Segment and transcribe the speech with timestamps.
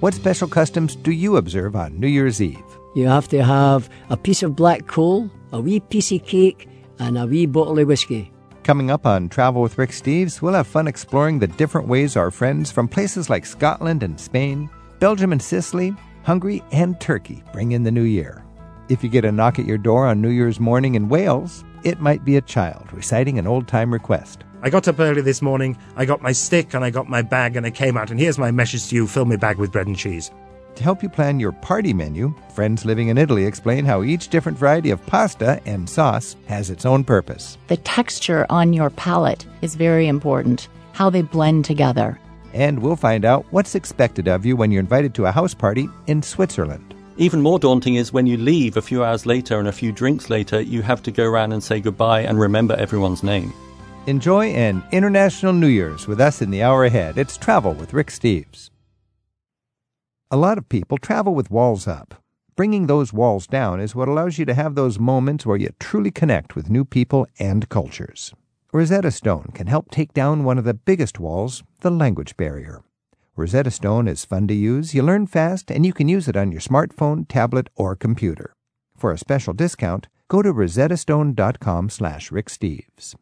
[0.00, 2.58] What special customs do you observe on New Year's Eve?
[2.94, 7.16] You have to have a piece of black coal, a wee piece of cake, and
[7.16, 8.30] a wee bottle of whiskey.
[8.64, 12.30] Coming up on Travel with Rick Steves, we'll have fun exploring the different ways our
[12.30, 14.68] friends from places like Scotland and Spain,
[14.98, 18.44] Belgium and Sicily, Hungary and Turkey bring in the new year.
[18.88, 22.00] If you get a knock at your door on New Year's morning in Wales, it
[22.00, 24.44] might be a child reciting an old time request.
[24.64, 27.54] I got up early this morning, I got my stick and I got my bag
[27.54, 29.86] and I came out and here's my message to you, fill my bag with bread
[29.86, 30.30] and cheese.
[30.76, 34.56] To help you plan your party menu, friends living in Italy explain how each different
[34.56, 37.58] variety of pasta and sauce has its own purpose.
[37.66, 42.18] The texture on your palate is very important, how they blend together.
[42.54, 45.90] And we'll find out what's expected of you when you're invited to a house party
[46.06, 46.94] in Switzerland.
[47.18, 50.30] Even more daunting is when you leave a few hours later and a few drinks
[50.30, 53.52] later, you have to go around and say goodbye and remember everyone's name.
[54.06, 57.16] Enjoy an International New Year's with us in the hour ahead.
[57.16, 58.68] It's Travel with Rick Steves.
[60.30, 62.22] A lot of people travel with walls up.
[62.54, 66.10] Bringing those walls down is what allows you to have those moments where you truly
[66.10, 68.34] connect with new people and cultures.
[68.74, 72.82] Rosetta Stone can help take down one of the biggest walls, the language barrier.
[73.36, 76.52] Rosetta Stone is fun to use, you learn fast, and you can use it on
[76.52, 78.52] your smartphone, tablet, or computer.
[78.98, 83.14] For a special discount, go to rosettastone.com slash ricksteves.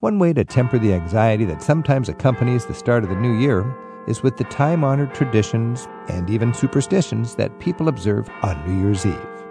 [0.00, 3.64] One way to temper the anxiety that sometimes accompanies the start of the new year
[4.06, 9.06] is with the time honored traditions and even superstitions that people observe on New Year's
[9.06, 9.44] Eve.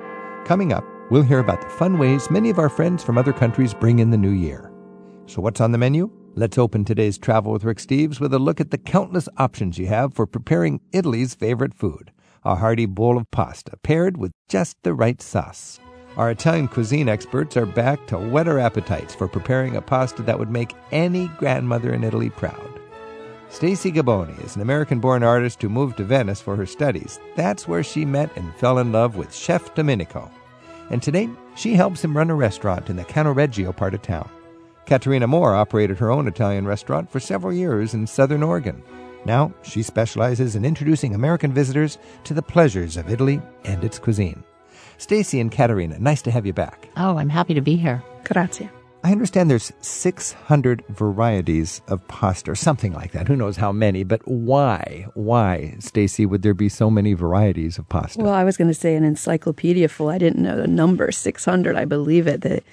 [0.45, 3.73] Coming up, we'll hear about the fun ways many of our friends from other countries
[3.73, 4.71] bring in the new year.
[5.25, 6.11] So, what's on the menu?
[6.35, 9.87] Let's open today's Travel with Rick Steves with a look at the countless options you
[9.87, 12.11] have for preparing Italy's favorite food
[12.43, 15.79] a hearty bowl of pasta paired with just the right sauce.
[16.17, 20.39] Our Italian cuisine experts are back to whet our appetites for preparing a pasta that
[20.39, 22.79] would make any grandmother in Italy proud.
[23.49, 27.19] Stacy Gaboni is an American born artist who moved to Venice for her studies.
[27.35, 30.31] That's where she met and fell in love with Chef Domenico.
[30.89, 34.29] And today, she helps him run a restaurant in the Cannaregio part of town.
[34.85, 38.81] Caterina Moore operated her own Italian restaurant for several years in southern Oregon.
[39.25, 44.43] Now, she specializes in introducing American visitors to the pleasures of Italy and its cuisine.
[44.97, 46.89] Stacy and Caterina, nice to have you back.
[46.97, 48.03] Oh, I'm happy to be here.
[48.23, 48.69] Grazie.
[49.05, 53.27] I understand there's 600 varieties of pasta or something like that.
[53.27, 55.05] Who knows how many, but why?
[55.13, 58.23] Why, Stacy, would there be so many varieties of pasta?
[58.23, 60.09] Well, I was going to say an encyclopedia full.
[60.09, 61.75] I didn't know the number 600.
[61.75, 62.41] I believe it.
[62.41, 62.63] That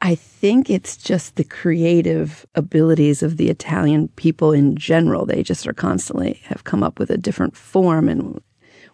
[0.00, 5.26] I think it's just the creative abilities of the Italian people in general.
[5.26, 8.40] They just are constantly have come up with a different form and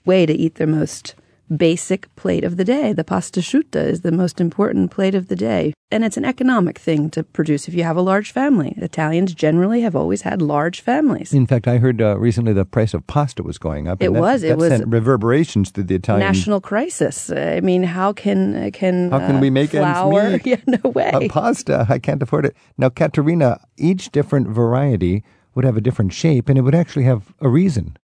[0.04, 1.14] way to eat their most
[1.54, 2.92] basic plate of the day.
[2.92, 5.72] The pasta asciutta is the most important plate of the day.
[5.92, 8.74] And it's an economic thing to produce if you have a large family.
[8.76, 11.32] Italians generally have always had large families.
[11.32, 14.00] In fact, I heard uh, recently the price of pasta was going up.
[14.00, 14.42] It that, was.
[14.42, 17.30] That it was reverberations through the Italian national crisis.
[17.30, 20.20] I mean, how can can how can uh, we make flour?
[20.20, 20.60] ends meet?
[20.66, 21.10] Yeah, no way.
[21.10, 22.56] Uh, pasta, I can't afford it.
[22.78, 25.24] Now, Caterina, each different variety
[25.54, 27.96] would have a different shape, and it would actually have a reason.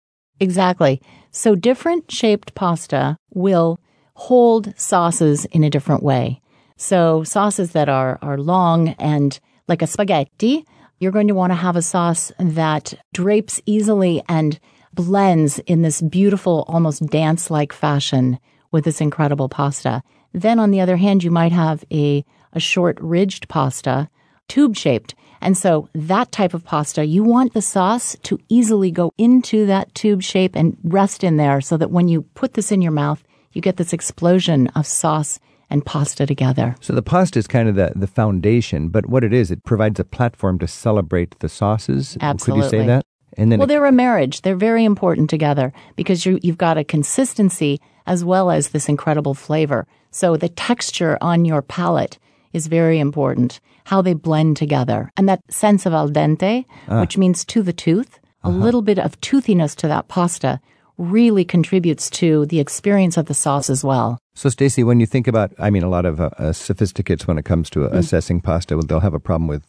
[0.40, 1.00] Exactly.
[1.30, 3.80] So different shaped pasta will
[4.14, 6.40] hold sauces in a different way.
[6.76, 10.64] So sauces that are, are long and like a spaghetti,
[10.98, 14.58] you're going to want to have a sauce that drapes easily and
[14.92, 18.38] blends in this beautiful, almost dance like fashion
[18.70, 20.02] with this incredible pasta.
[20.32, 24.08] Then on the other hand, you might have a, a short ridged pasta,
[24.48, 25.14] tube shaped.
[25.40, 29.94] And so that type of pasta, you want the sauce to easily go into that
[29.94, 33.22] tube shape and rest in there so that when you put this in your mouth,
[33.52, 35.38] you get this explosion of sauce
[35.70, 36.76] and pasta together.
[36.80, 39.98] So the pasta is kind of the, the foundation, but what it is, it provides
[39.98, 42.16] a platform to celebrate the sauces.
[42.20, 42.62] Absolutely.
[42.62, 43.06] Could you say that?
[43.36, 44.42] And then well, it, they're a marriage.
[44.42, 49.34] They're very important together because you, you've got a consistency as well as this incredible
[49.34, 49.86] flavor.
[50.10, 52.18] So the texture on your palate
[52.52, 55.10] is very important, how they blend together.
[55.16, 57.00] And that sense of al dente, Ah.
[57.00, 58.58] which means to the tooth, a Uh-huh.
[58.58, 60.60] little bit of toothiness to that pasta
[60.98, 64.18] really contributes to the experience of the sauce as well.
[64.36, 67.38] so, Stacy, when you think about, I mean, a lot of uh, uh, sophisticates when
[67.38, 69.62] it comes to uh, assessing pasta, they'll have a problem with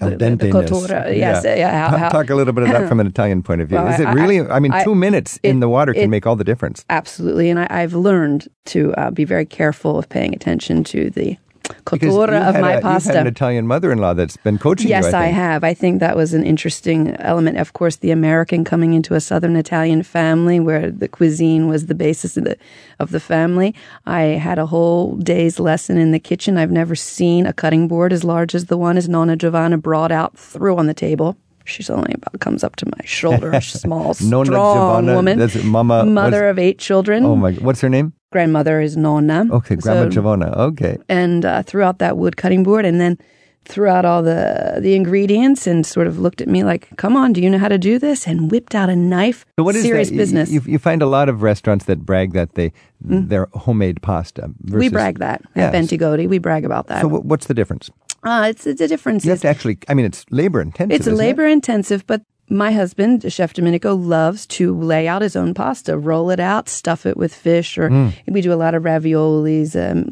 [0.00, 0.18] al Mm.
[0.18, 0.52] The- the dente.
[0.52, 3.60] cottura, yes, yeah, how- how- Talk a little bit of that from an Italian point
[3.62, 3.78] of view.
[3.78, 4.40] Well, is it I- really?
[4.40, 6.84] I- I, mean, I- two minutes in the water can it- make all the difference.
[6.90, 7.48] Absolutely.
[7.50, 11.45] And I, I've learned to uh, be very careful of paying attention to the Because
[11.84, 13.12] cottura you've of my a, You've pasta.
[13.12, 15.10] had an Italian mother-in-law that's been coaching Yes, you.
[15.18, 15.64] I, I, have.
[15.64, 17.58] I think that was an interesting element.
[17.58, 21.94] Of course, the American coming into a Southern Italian family where the cuisine was the
[21.94, 22.56] basis of the,
[22.98, 23.74] of the family.
[24.06, 26.56] I had a whole day's lesson in the kitchen.
[26.58, 30.12] I've never seen a cutting board as large as the one as Nonna Giovanna brought
[30.12, 31.36] out, threw on the table.
[31.64, 33.50] She's only about comes up to my shoulder.
[33.50, 35.38] A small, strong Giovanna, woman.
[35.38, 37.24] that's Mama- mother of eight children.
[37.24, 38.12] Oh my, what's her name?
[38.40, 39.46] Grandmother is Nonna.
[39.50, 40.48] Okay, Grandma So- Giovanna.
[40.68, 40.98] Okay.
[41.08, 43.16] and uh, threw out that wood cutting board and then
[43.64, 47.32] threw out all the the ingredients and sort of looked at me like, "Come on,
[47.32, 49.46] do you know how to do this?" and whipped out a knife.
[49.58, 50.16] So what is Serious that?
[50.18, 50.50] Business.
[50.50, 54.50] You, you find a lot of restaurants that brag that they they're homemade pasta.
[54.60, 55.64] Versus, we brag that Yes.
[55.64, 56.28] at Bentigodi.
[56.28, 57.00] We brag about that.
[57.00, 57.90] So what's the difference?
[58.22, 59.24] uh, it's it's a difference.
[59.24, 59.78] You have is- to actually.
[59.88, 60.92] I mean, it's labor intensive.
[60.94, 61.26] It's a isn't it?
[61.26, 66.30] labor intensive, but my husband, Chef Domenico, loves to lay out his own pasta, roll
[66.30, 68.12] it out, stuff it with fish, or Mm.
[68.28, 70.04] we do a lot of raviolis, um,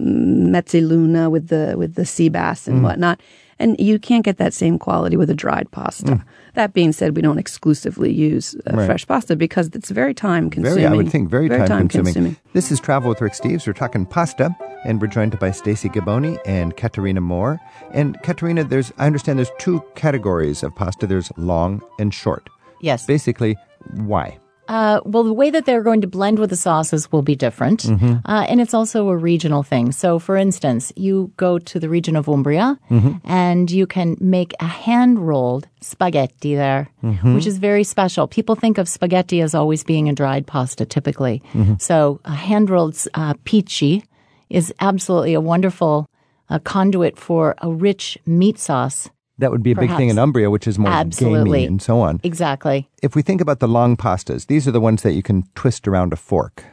[0.53, 2.69] mezzaluna with the with the sea bass Mm.
[2.73, 3.21] and whatnot.
[3.59, 6.25] And you can't get that same quality with a dried pasta.
[6.55, 8.77] That being said, we don't exclusively use uh.
[8.77, 8.87] Right.
[8.87, 10.83] fresh pasta because it's very time consuming.
[10.83, 12.15] Very, I would think, very, time, consuming.
[12.15, 12.37] consuming.
[12.53, 13.67] This is Travel with Rick Steves.
[13.67, 14.55] We're talking pasta,
[14.85, 17.61] and we're joined by Stacy Gaboni and Caterina Moore.
[17.93, 21.07] And Caterina, there's I understand there's two categories of pasta.
[21.07, 22.49] There's long and short.
[22.81, 23.07] Yes.
[23.07, 23.57] Basically,
[23.95, 24.39] why?
[24.69, 27.83] Uh, well, the way that they're going to blend with the sauces will be different.
[27.83, 28.15] Mm-hmm.
[28.25, 29.93] Uh, and it's also a regional thing.
[29.93, 33.19] So, for instance, you go to the region of Umbria Mm-hmm.
[33.25, 37.35] and you can make a hand rolled spaghetti there, Mm-hmm.
[37.35, 38.27] which is very special.
[38.27, 41.43] People think of spaghetti as always being a dried pasta typically.
[41.53, 41.75] Mm-hmm.
[41.79, 44.03] So, a hand rolled uh, pici
[44.49, 46.09] is absolutely a wonderful
[46.49, 49.11] uh, conduit for a rich meat sauce.
[49.39, 51.61] That would be a big thing in Umbria, which is more Absolutely.
[51.61, 52.21] gamey and so on.
[52.23, 52.89] Exactly.
[53.03, 55.89] If we think about the long pastas, these are the ones that you can twist
[55.89, 56.65] around a fork.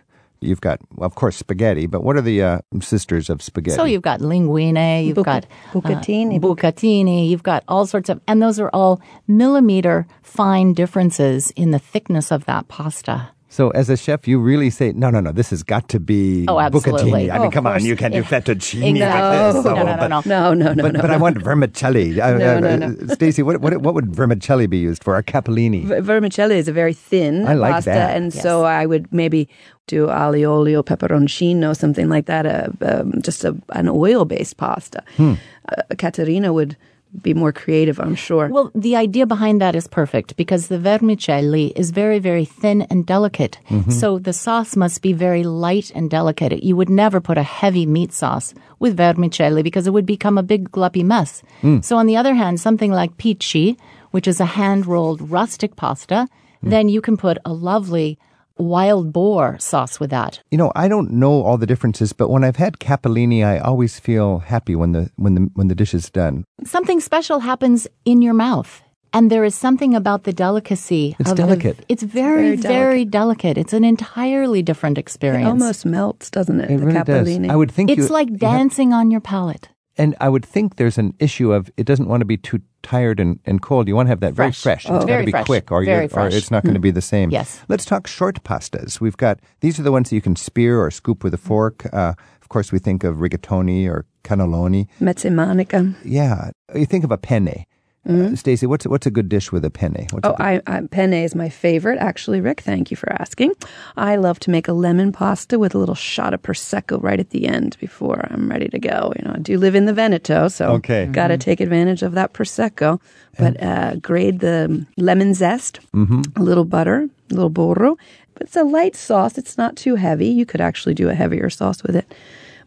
[0.43, 3.75] You've got, well, of course, spaghetti, but what are the uh, sisters of spaghetti?
[3.75, 6.37] So you've got linguine, you've Buca- got bucatini.
[6.37, 11.69] uh, bucatini, you've got all sorts of, and those are all millimeter fine differences in
[11.71, 13.29] the thickness of that pasta.
[13.53, 16.45] So, as a chef, you really say, no, no, no, this has got to be
[16.48, 17.12] Oh, absolutely.
[17.27, 17.30] bucatini.
[17.30, 19.00] I Oh, mean, of come on, you can't do fettuccine Exactly.
[19.01, 19.65] like this.
[19.65, 20.21] No, no, no, but, no.
[20.25, 21.01] No, no, no, but, no.
[21.01, 22.15] but I want vermicelli.
[22.15, 23.13] No, uh, no, no.
[23.13, 25.18] Stacy, what, what, what would vermicelli be used for?
[25.18, 25.83] A capellini?
[25.86, 28.15] V- Vermicelli is a very thin I like pasta, that.
[28.15, 29.50] and so I would maybe
[29.88, 32.45] do aliolio peperoncino, something like that.
[32.45, 35.03] Uh, um, just a, an oil-based pasta.
[35.18, 35.33] Hmm.
[35.68, 36.77] Uh, Caterina would
[37.21, 38.47] be more creative, I'm sure.
[38.47, 43.05] Well, the idea behind that is perfect because the vermicelli is very, very thin and
[43.05, 43.59] delicate.
[43.69, 43.91] Mm-hmm.
[43.91, 46.63] So the sauce must be very light and delicate.
[46.63, 50.43] You would never put a heavy meat sauce with vermicelli because it would become a
[50.43, 51.43] big gluppy mess.
[51.61, 51.83] Mm.
[51.83, 53.77] So on the other hand, something like pici,
[54.11, 56.27] which is a hand rolled rustic pasta,
[56.63, 56.69] mm.
[56.69, 58.17] then you can put a lovely
[58.61, 60.39] wild boar sauce with that.
[60.51, 63.99] You know, I don't know all the differences, but when I've had capellini, I always
[63.99, 66.43] feel happy when the when the when the dish is done.
[66.63, 68.81] something special happens in your mouth.
[69.13, 71.17] And there is something about the delicacy.
[71.19, 71.83] It's of the- delicate.
[71.89, 73.57] it's very, Very very delicate.
[73.57, 75.45] It's an entirely different experience.
[75.47, 76.71] it almost melts, doesn't it?
[76.71, 77.27] It the really does.
[77.27, 77.49] capellini.
[77.51, 79.67] I would think it's you, like you have- dancing on your palate.
[79.97, 83.19] and I would think there's an issue of it doesn't want to be too tired
[83.19, 83.87] and, and cold.
[83.87, 84.61] You want to have that Fresh.
[84.63, 84.85] very fresh.
[84.89, 84.95] Oh.
[84.95, 85.45] It's got to Very be fresh.
[85.45, 86.33] quick, or, Very you're, or fresh.
[86.33, 87.29] it's not going to be the same.
[87.31, 87.61] Yes.
[87.67, 88.99] Let's talk short pastas.
[88.99, 91.85] We've got these are the ones that you can spear or scoop with a fork.
[91.93, 94.87] Uh, of course, we think of rigatoni or cannelloni.
[94.99, 95.95] Mezzemanica.
[96.03, 97.65] Yeah, you think of a penne.
[98.09, 100.07] Uh, Stacy, what's what's a good dish with a penne?
[100.09, 100.42] What's a Mm-hmm.
[100.42, 102.62] Oh, good- I, I, penne is my favorite, actually, Rick.
[102.62, 103.53] Thank you for asking.
[103.95, 107.30] I love to make a lemon pasta with a little shot of prosecco right at
[107.30, 109.13] the end before I'm ready to go.
[109.19, 111.06] You know, I do live in the Veneto, so Okay.
[111.06, 113.00] got to take advantage of that prosecco.
[113.38, 117.98] But uh, grade the lemon zest, a little butter, a little burro.
[118.33, 119.38] But it's a light sauce.
[119.38, 120.27] It's not too heavy.
[120.27, 122.12] You could actually do a heavier sauce with it,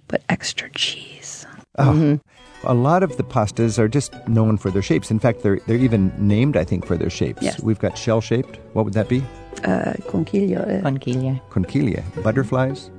[0.07, 1.45] but extra cheese.
[2.67, 5.11] A lot of the pastas are just known for their shapes.
[5.11, 7.43] In fact, they're they're even named, I think, for their shapes.
[7.43, 7.61] Yes.
[7.61, 8.59] We've got shell shaped.
[8.73, 9.21] What would that be?
[9.65, 10.61] Uh, conchiglia.
[10.85, 11.41] Uh, Conchiglia.
[11.51, 12.03] Conchiglia.
[12.23, 12.91] Butterflies.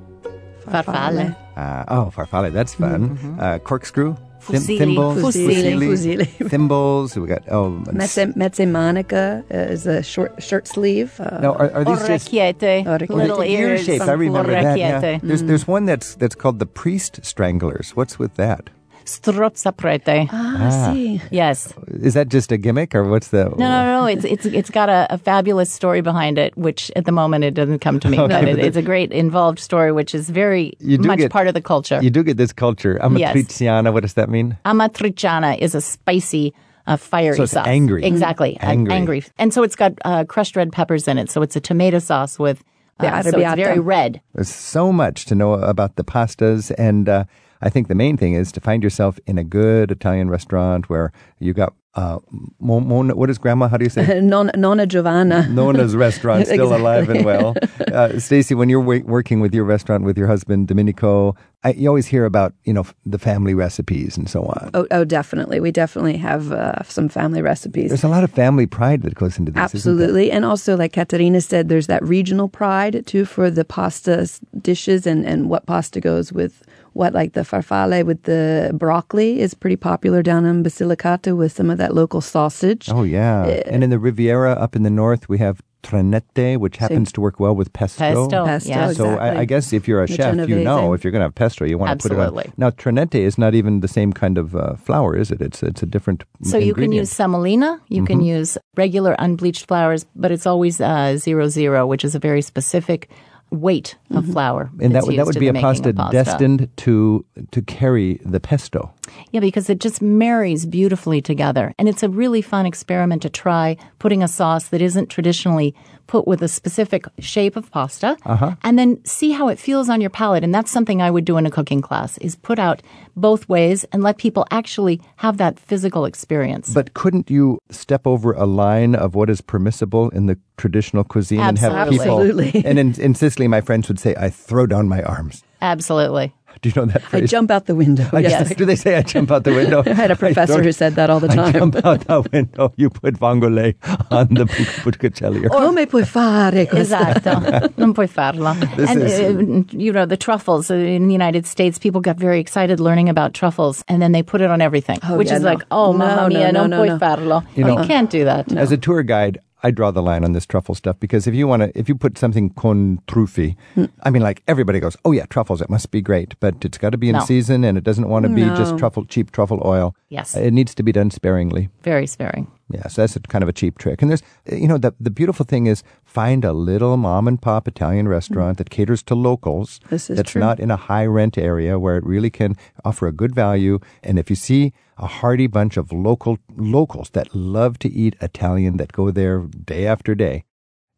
[0.64, 1.36] Farfalle.
[1.56, 2.52] Uh, oh, farfalle.
[2.52, 3.18] That's fun.
[3.40, 4.16] Uh, corkscrew.
[4.40, 4.78] Thim- Fusilli.
[4.78, 5.18] thimbles.
[5.22, 5.88] Fusilli.
[5.88, 6.26] Fusilli.
[6.50, 7.16] thimbles.
[7.16, 7.82] We got oh.
[7.86, 11.18] Mezze, mezzemanica uh, is a short shirt sleeve.
[11.20, 12.84] Uh, No, are, are these just Orecchiette.
[12.86, 13.08] Orecchiette.
[13.10, 13.84] Little ear ears.
[13.84, 14.02] shapes?
[14.06, 14.78] I remember that.
[14.78, 15.00] Yeah.
[15.00, 15.20] Orecchiette.
[15.22, 17.96] There's there's one that's that's called the priest stranglers.
[17.96, 18.70] What's with that?
[19.06, 20.28] Strozzaprete.
[20.32, 21.20] ah, I see.
[21.30, 21.72] Yes.
[21.88, 23.44] Is that just a gimmick or what's the?
[23.44, 24.06] No, no, no.
[24.06, 27.54] It's it's it's got a, a fabulous story behind it, which at the moment it
[27.54, 28.18] doesn't come to me.
[28.18, 31.18] Okay, but but it, it's a great involved story, which is very You do much
[31.18, 32.00] get- part of the culture.
[32.02, 32.98] You do get this culture.
[33.02, 33.92] Amatriciana.
[33.92, 34.56] What does that mean?
[34.64, 36.52] Amatriciana is a spicy,
[36.86, 37.66] uh, fiery So it's sauce.
[37.66, 38.04] angry.
[38.04, 38.58] Exactly.
[38.60, 38.92] uh, Angry.
[38.94, 39.24] angry.
[39.38, 41.30] And so it's got uh, crushed red peppers in it.
[41.30, 42.62] So it's a tomato sauce with,
[43.00, 44.20] The uh, so it's very red.
[44.34, 47.24] There's so much to know about the pastas, and uh,
[47.62, 51.12] I think the main thing is to find yourself in a good Italian restaurant where
[51.38, 52.18] you got uh,
[52.60, 53.68] Mo- Mona, what is Grandma?
[53.68, 54.20] How do you say?
[54.22, 55.48] Non, Nonna Giovanna.
[55.50, 56.78] Nona's restaurant still Exactly.
[56.78, 57.56] alive and well.
[57.90, 61.34] Uh, Stacy, when you're wa- working with your restaurant with your husband Domenico,
[61.64, 64.70] I, you always hear about you know f- the family recipes and so on.
[64.74, 65.58] Oh, oh, definitely.
[65.58, 67.88] We definitely have uh, some family recipes.
[67.88, 69.58] There's a lot of family pride that goes into this.
[69.74, 70.30] Absolutely.
[70.30, 74.28] And also, like Caterina said, there's that regional pride too for the pasta
[74.60, 76.62] dishes and, and what pasta goes with
[76.96, 81.68] what, like the farfalle with the broccoli is pretty popular down in Basilicata with some
[81.70, 82.88] of that local sausage.
[82.90, 87.12] Oh yeah, and in the Riviera up in the north, we have trenette, which happens
[87.12, 88.00] to work well with pesto.
[88.00, 88.96] Pesto, Pesto, yes.
[88.96, 91.26] So I, I guess if you're a The chef, you know if you're going to
[91.26, 92.26] have pesto, you want to put it on.
[92.26, 92.52] Absolutely.
[92.56, 95.40] Now trenette is not even the same kind of uh, flour, is it?
[95.40, 96.24] It's it's a different.
[96.42, 98.38] So you can use semolina, you can Mm-hmm.
[98.38, 103.08] use regular unbleached flours, but it's always uh, zero zero, which is a very specific
[103.50, 104.66] weight of flour.
[104.66, 104.82] Mm-hmm.
[104.82, 108.92] and that would that would be a pasta, pasta destined to to carry the pesto.
[109.30, 111.72] Yeah, because it just marries beautifully together.
[111.78, 115.74] And it's a really fun experiment to try putting a sauce that isn't traditionally
[116.06, 118.54] put with a specific shape of pasta Uh-huh.
[118.62, 120.44] and then see how it feels on your palate.
[120.44, 122.82] And that's something I would do in a cooking class is put out
[123.16, 126.72] both ways and let people actually have that physical experience.
[126.72, 131.40] But couldn't you step over a line of what is permissible in the traditional cuisine
[131.40, 132.20] and have people?
[132.20, 132.62] Absolutely.
[132.66, 136.32] And in, in Sicily, my friends would say, "I throw down my arms." Absolutely.
[136.62, 138.08] Do you know that I jump out the window.
[138.12, 138.54] I yes.
[138.54, 139.82] Do they say I jump out the window?
[139.86, 141.52] I had a professor who said that all the I time.
[141.52, 142.72] jump out the window.
[142.76, 143.74] You put vongole
[144.10, 144.46] on the
[144.82, 145.48] buccacelli.
[145.48, 146.96] Come puoi fare questo?
[146.96, 148.54] Esatto, non puoi farlo.
[148.88, 152.40] And is- uh, you know the truffles uh, in the United States, people got very
[152.40, 155.42] excited learning about truffles, and then they put it on everything, Oh, which yeah, is
[155.42, 155.50] no.
[155.52, 156.98] like, oh, No, mamma no, mia, no, non no, puoi no.
[156.98, 157.42] farlo.
[157.54, 158.50] You You, can't do that.
[158.56, 161.48] As a tour guide, I draw the line on this truffle stuff because if you
[161.48, 163.86] want to, if you put something con truffi, Hmm.
[164.04, 166.90] I mean, like everybody goes, "Oh yeah, truffles, it must be great," but it's got
[166.90, 167.24] to be in No.
[167.24, 169.94] season, and it doesn't want to be just truffle, cheap truffle oil.
[170.08, 170.36] Yes.
[170.36, 171.68] it needs to be done sparingly.
[171.82, 172.46] Very sparing.
[172.68, 174.02] Yeah, so that's a kind of a cheap trick.
[174.02, 177.68] And there's, you know, the the beautiful thing is find a little mom and pop
[177.68, 178.58] Italian restaurant mm.
[178.58, 179.78] that caters to locals.
[179.88, 180.40] This is that's true.
[180.40, 183.78] not in a high rent area where it really can offer a good value.
[184.02, 188.78] And if you see a hearty bunch of local locals that love to eat Italian
[188.78, 190.44] that go there day after day,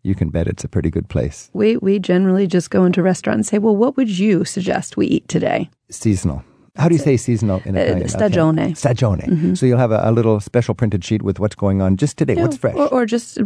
[0.02, 1.50] you can bet it's a pretty good place.
[1.52, 4.96] We, we generally just go into a restaurant and say, well, what would you suggest
[4.96, 5.68] we eat today?
[5.90, 6.44] Seasonal.
[6.78, 8.08] How do you say seasonal in Uh, Italian?
[8.08, 8.66] stagione.
[8.76, 9.56] Stagione.
[9.58, 12.37] So you'll have a, a little special printed sheet with what's going on just today.
[12.37, 12.75] what's fresh?
[12.76, 13.38] Or, or just,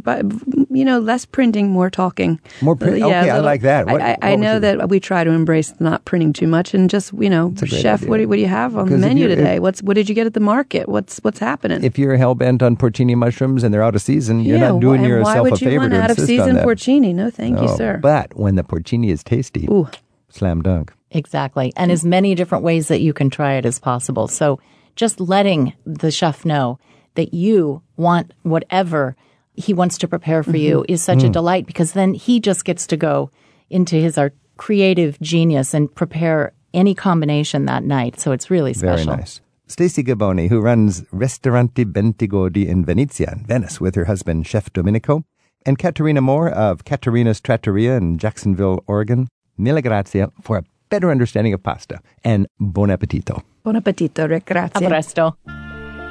[0.71, 2.39] you know, less printing, more talking.
[2.61, 3.87] More print- okay, I like that.
[3.87, 6.75] What- I, I, what I know that we try to embrace not printing too much
[6.75, 9.29] and just, you know, chef, what do, what do you have on the Because menu
[9.29, 9.57] today?
[9.57, 10.89] if- What's What did you get at the market?
[10.89, 11.83] What's What's happening?
[11.85, 14.81] if you're hell bent on porcini mushrooms and they're out of season, you're yeah, not
[14.81, 17.15] doing wh- and yourself why would a favor you want to out of season porcini?
[17.15, 17.99] No, thank you, sir.
[18.03, 19.89] But when the porcini is tasty, Ooh.
[20.29, 20.93] slam dunk.
[21.12, 21.73] Exactly.
[21.76, 21.95] And mm.
[21.95, 24.28] as many different ways that you can try it as possible.
[24.28, 24.61] So
[24.97, 26.78] just letting the chef know
[27.14, 29.16] that you want whatever
[29.54, 30.92] he wants to prepare for you mm-hmm.
[30.92, 31.33] is such a mm.
[31.33, 33.31] delight because then he just gets to go
[33.69, 38.19] into his art creative genius and prepare any combination that night.
[38.21, 39.16] So it's really Very special.
[39.16, 39.40] nice.
[39.66, 45.25] Stacy Gaboni, who runs Ristorante Bentigodi in Venezia, in Venice, with her husband, Chef Domenico,
[45.64, 49.28] and Caterina Moore of Caterina's Trattoria in Jacksonville, Oregon.
[49.57, 53.43] Mille grazie for a better understanding of pasta, and buon appetito.
[53.65, 54.51] Buon appetito, Rick.
[54.51, 55.37] A presto.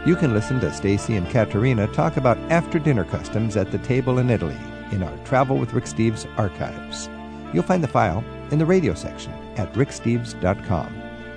[0.08, 4.18] You can listen to Stacy and Caterina talk about after dinner customs at the table
[4.18, 4.58] in Italy
[4.92, 7.08] in our Travel with Rick Steves archives.
[7.54, 10.90] You'll find the file in the radio section at ricksteves.com.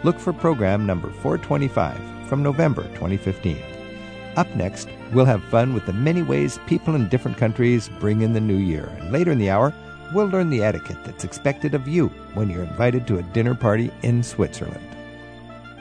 [0.03, 3.63] Look for program number 425 from November 2015.
[4.37, 8.33] Up next, we'll have fun with the many ways people in different countries bring in
[8.33, 8.87] the new year.
[8.99, 9.75] And later in the hour,
[10.15, 13.91] we'll learn the etiquette that's expected of you when you're invited to a dinner party
[14.03, 14.87] in Switzerland.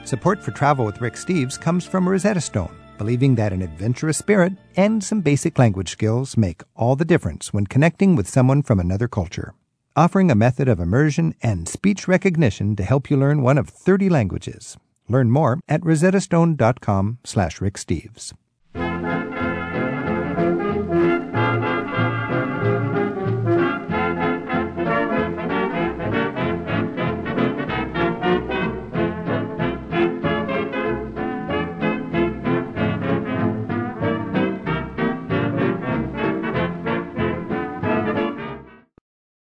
[0.04, 4.52] Support for Travel with Rick Steves comes from Rosetta Stone, believing that an adventurous spirit
[4.76, 9.08] and some basic language skills make all the difference when connecting with someone from another
[9.08, 9.54] culture.
[9.96, 14.08] Offering a method of immersion and speech recognition to help you learn one of 30
[14.08, 14.76] languages.
[15.08, 18.32] Learn more at rosettastone.com slash ricksteves.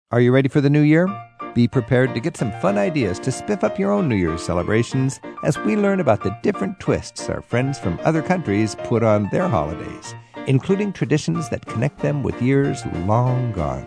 [0.10, 1.08] Are you ready for the new year?
[1.54, 5.20] Be prepared to get some fun ideas to spiff up your own New Year's celebrations
[5.44, 9.50] as we learn about the different twists our friends from other countries put on their
[9.50, 10.16] holidays,
[10.48, 13.86] including traditions that connect them with years long gone.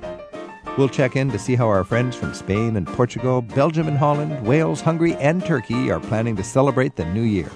[0.77, 4.47] We'll check in to see how our friends from Spain and Portugal, Belgium and Holland,
[4.47, 7.51] Wales, Hungary, and Turkey are planning to celebrate the new year.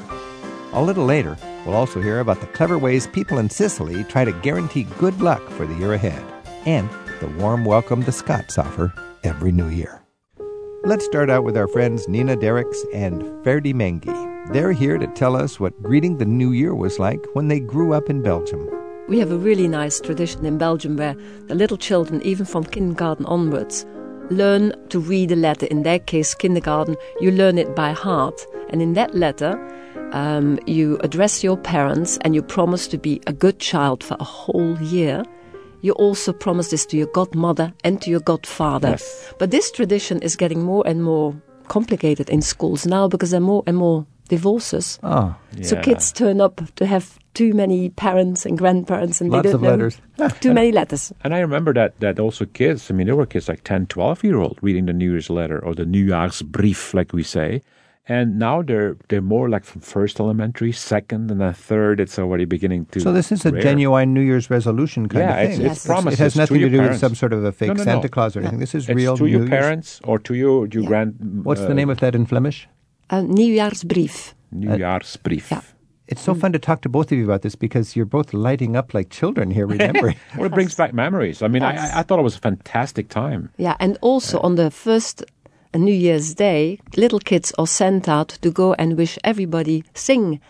[0.73, 4.33] A little later, We'll also hear about the clever ways people in Sicily try to
[4.33, 6.23] guarantee good luck for the year ahead
[6.66, 6.90] and
[7.25, 10.02] the warm welcome the Scots offer every new year.
[10.85, 14.52] Let's start out with our friends Nina Derricks and Ferdi Mengi.
[14.52, 17.95] They're here to tell us what greeting the new year was like when they grew
[17.95, 18.69] up in Belgium.
[19.09, 21.16] We have a really nice tradition in Belgium where
[21.47, 23.87] the little children, even from kindergarten onwards,
[24.28, 25.64] learn to read a letter.
[25.64, 28.47] In their case, kindergarten, you learn it by heart.
[28.69, 29.59] And in that letter,
[30.12, 34.25] um, you address your parents and you promise to be a good child for a
[34.25, 35.25] whole year.
[35.85, 38.93] You also promise this to your godmother and to your godfather.
[38.93, 39.35] Yes.
[39.38, 41.37] But this tradition is getting more and more
[41.69, 44.99] complicated in schools now because there are more and more divorces.
[45.03, 45.67] Oh, yeah.
[45.67, 49.57] So kids turn up to have too many parents and grandparents and Lots they don't
[49.57, 50.00] of know letters.
[50.41, 51.12] too many letters.
[51.23, 54.25] And I remember that, that also kids, I mean, there were kids like 10, 12
[54.25, 57.61] year old reading the New Year's letter or the New Year's brief like we say.
[58.06, 62.00] And now they're they're more like from first elementary, second, and then third.
[62.00, 63.00] It's already beginning to.
[63.00, 63.62] So this is a rare.
[63.62, 65.66] genuine New Year's resolution kind Yeah, of it's- thing.
[65.70, 67.75] it's promises It has nothing to, your do with some sort of a fake No,
[67.75, 67.84] no, no.
[67.84, 68.58] Santa Claus or anything.
[68.58, 69.50] This is It's real to New your Year's.
[69.50, 71.16] parents or to your your grand.
[71.44, 72.68] What's uh, the name of that in Flemish?
[73.08, 74.34] Uh, Nieuwjaarsbrief.
[74.54, 75.50] Nieuwjaarsbrief.
[75.50, 75.62] Yeah.
[76.06, 78.76] It's so fun to talk to both of you about this because you're both lighting
[78.76, 80.16] up like children here, remembering.
[80.37, 81.40] Well, it brings back memories.
[81.40, 83.49] I mean, I, I- I thought it was a fantastic time.
[83.56, 85.43] Yeah, and also on the first uh,
[85.78, 90.40] New Year's Day, little kids are sent out to go and wish everybody, sing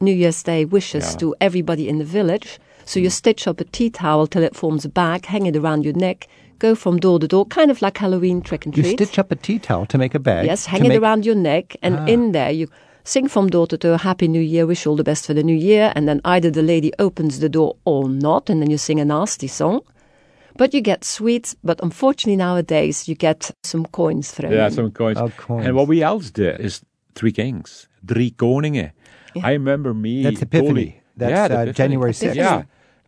[0.00, 1.18] New Year's Day wishes Yeah.
[1.18, 2.58] to everybody in the village.
[2.84, 3.20] So you hmm.
[3.20, 6.26] stitch up a tea towel till it forms a bag, hang it around your neck,
[6.58, 8.86] go from door to door, kind of like Halloween trick and treat.
[8.86, 10.46] you stitch up a tea towel to make a bag.
[10.46, 12.06] Yes, hang it make- around your neck, and ah.
[12.06, 12.68] in there you
[13.04, 15.56] sing from door to door, Happy New Year, wish all the best for the new
[15.56, 19.00] year, and then either the lady opens the door or not, and then you sing
[19.00, 19.80] a nasty song.
[20.56, 24.52] But you get sweets, but unfortunately nowadays you get some coins thrown.
[24.52, 24.72] Yeah, in.
[24.72, 25.18] some coins.
[25.18, 25.66] Oh, coins.
[25.66, 26.82] And what we else did is
[27.14, 28.92] Three Kings, Drie Koningen.
[29.42, 30.22] I remember me.
[30.24, 30.62] That's Epiphany.
[30.68, 31.72] totally- That's, yeah, the uh, Epiphany.
[31.76, 32.34] January 6th.
[32.34, 32.62] Yeah.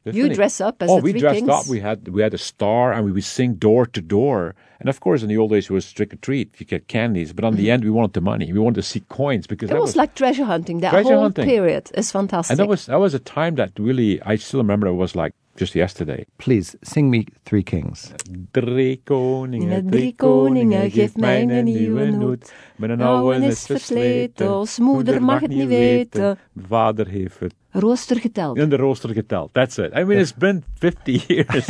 [0.05, 1.49] You dress up as oh, the we dressed Kings?
[1.49, 1.69] up.
[1.69, 4.57] We had we had a star, and we would sing door to door.
[4.81, 6.59] And of course, in the old days, it was trick or treat.
[6.59, 8.53] You get candies, but on the end, we wanted the money.
[8.53, 9.77] We wanted to see coins because Mm-hmm.
[9.77, 10.81] It that was, like treasure hunting.
[10.81, 11.45] That Treasure whole hunting.
[11.47, 12.51] period is fantastic.
[12.51, 14.89] and that was that was a time that really I still remember.
[14.89, 16.25] It was like just yesterday.
[16.37, 18.13] Please sing me Three Kings.
[18.51, 22.53] Drie koningen, drie koningen, geef mij een nieuwe hoed.
[22.77, 26.39] Mijn Oude oude is is versleten, versleten, ons moeder mag het niet weten.
[26.69, 28.57] Vader heeft het Rooster geteld.
[28.57, 29.49] in de rooster geteld.
[29.55, 29.93] That's it.
[29.97, 31.69] I mean, it's been 50 years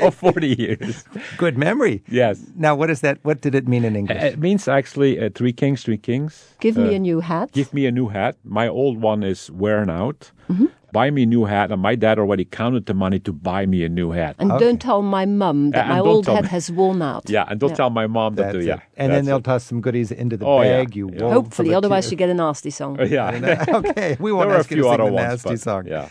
[0.00, 1.04] or 40 years.
[1.36, 2.02] Good memory.
[2.06, 2.38] Yes.
[2.54, 3.16] Now, what is that?
[3.22, 4.22] What did it mean in English?
[4.22, 6.54] It means actually uh, three kings, three kings.
[6.58, 7.52] Give me Uh, a new hat.
[7.52, 8.36] Give me a new hat.
[8.42, 10.32] My old one is wearing out.
[10.48, 10.66] Mm-hmm.
[10.94, 11.70] Buy me a new hat.
[11.70, 14.34] And my dad already counted the money to buy me a new hat.
[14.38, 16.48] and don't tell my mum that Uh, my old hat me.
[16.48, 17.28] has worn out.
[17.30, 18.52] yeah, and don't tell my mom that.
[18.52, 19.44] That's yeah, and then they'll it.
[19.44, 20.78] toss some goodies into the Oh, yeah.
[20.84, 20.96] bag.
[20.96, 21.32] You Yeah.
[21.34, 23.00] Hopefully, otherwise tea- you get a nasty song.
[23.00, 23.64] Uh, yeah.
[23.78, 25.86] okay, we there won't ask you to few sing other the ones, nasty but, song.
[25.86, 26.06] yeah.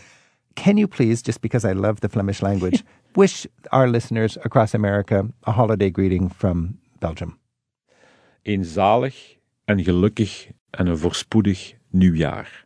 [0.54, 2.84] Can you please, just because I love the Flemish language,
[3.16, 7.38] wish our listeners across America a holiday greeting from Belgium?
[8.42, 12.63] Een zalig en gelukkig en een voorspoedig nieuwjaar.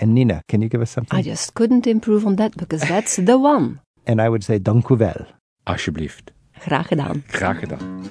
[0.00, 1.18] And Nina, can you give us something?
[1.18, 3.80] I just couldn't improve on that because that's the one.
[4.06, 5.26] And I would say dank u wel.
[5.66, 6.32] Alsjeblieft.
[6.64, 7.22] Graag gedaan.
[7.28, 8.10] Graag gedaan.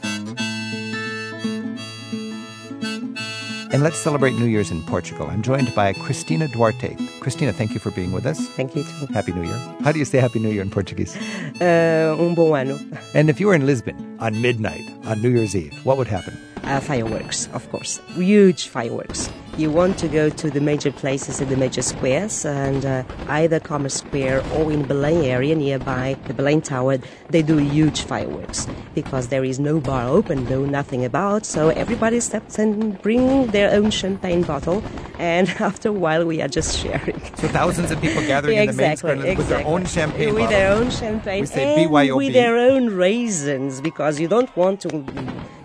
[3.71, 5.27] And let's celebrate New Year's in Portugal.
[5.27, 6.95] I'm joined by Cristina Duarte.
[7.19, 8.39] Cristina, thank you for being with us.
[8.57, 9.05] Thank you too.
[9.13, 9.59] Happy New Year.
[9.83, 11.15] How do you say Happy New Year in Portuguese?
[11.61, 12.79] Uh, um bom ano.
[13.13, 16.33] And if you were in Lisbon on midnight on New Year's Eve, what would happen?
[16.63, 17.99] Uh, fireworks, of course.
[18.15, 19.29] Huge fireworks.
[19.59, 23.59] You want to go to the major places in the major squares, and uh, either
[23.59, 26.97] Commerce Square or in Belém area nearby the Belém Tower,
[27.29, 31.45] they do huge fireworks because there is no bar open, no nothing about.
[31.45, 34.81] So everybody steps and bring their own champagne bottle,
[35.19, 37.19] and after a while we are just sharing.
[37.35, 40.57] So thousands of people gathering in the main square with their own champagne with bottle.
[40.57, 42.15] their own champagne We say and BYOB.
[42.15, 45.03] with their own raisins because you don't want to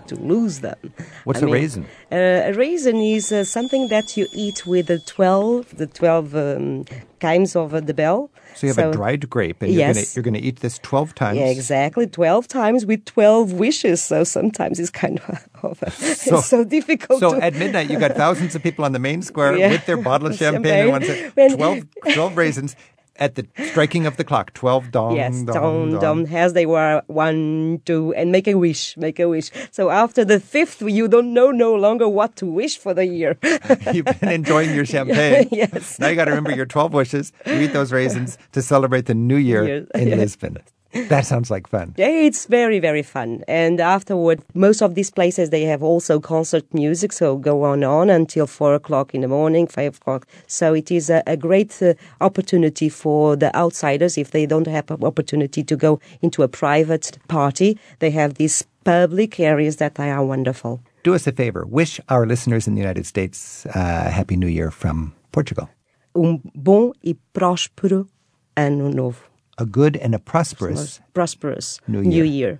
[0.07, 0.77] to lose them.
[1.23, 1.85] What's I a mean, raisin?
[2.11, 6.85] Uh, a raisin is uh, something that you eat with the twelve the twelve um,
[7.19, 8.29] kinds of uh, the bell.
[8.55, 10.15] So you have a dried grape, and you're yes.
[10.15, 11.39] you're gonna eat this twelve times.
[11.39, 12.07] Yeah, exactly.
[12.07, 14.01] Twelve times with twelve wishes.
[14.03, 15.19] So sometimes it's kind
[15.63, 17.19] of, a, So- it's so difficult.
[17.19, 19.71] So to, at midnight, you got thousands of people on the main square Yeah.
[19.71, 21.49] with their bottle of champagne, and one Champagne.
[21.49, 22.75] said 12, 12 raisins
[23.17, 24.53] at the striking of the clock.
[24.53, 26.27] Twelve dong, Yes, dong, dom, dong.
[26.35, 29.51] as they were one, two, and make a wish, make a wish.
[29.71, 33.37] So after the fifth, you don't know no longer what to wish for the year.
[33.93, 35.47] You've been enjoying your champagne.
[35.51, 35.99] yes.
[35.99, 37.31] Now you got to remember your twelve wishes.
[37.45, 39.87] You eat those raisins to celebrate the new year Year.
[39.95, 40.57] in Lisbon.
[41.09, 41.93] That sounds like fun.
[41.97, 43.43] It's very, very fun.
[43.47, 48.09] And afterward, most of these places, they have also concert music, so go on on
[48.09, 50.25] until four o'clock in the morning, five o'clock.
[50.47, 54.89] So it is a, a great uh, opportunity for the outsiders if they don't have
[54.89, 57.77] an opportunity to go into a private party.
[57.99, 60.79] They have these public areas that are wonderful.
[61.03, 61.65] Do us a favor.
[61.65, 65.67] Wish our listeners in the United States uh, Happy New Year from Portugal.
[66.15, 68.07] Um bom e próspero
[68.55, 69.34] ano novo.
[69.57, 72.25] A good and a prosperous Prosperous New New Year.
[72.25, 72.59] Year.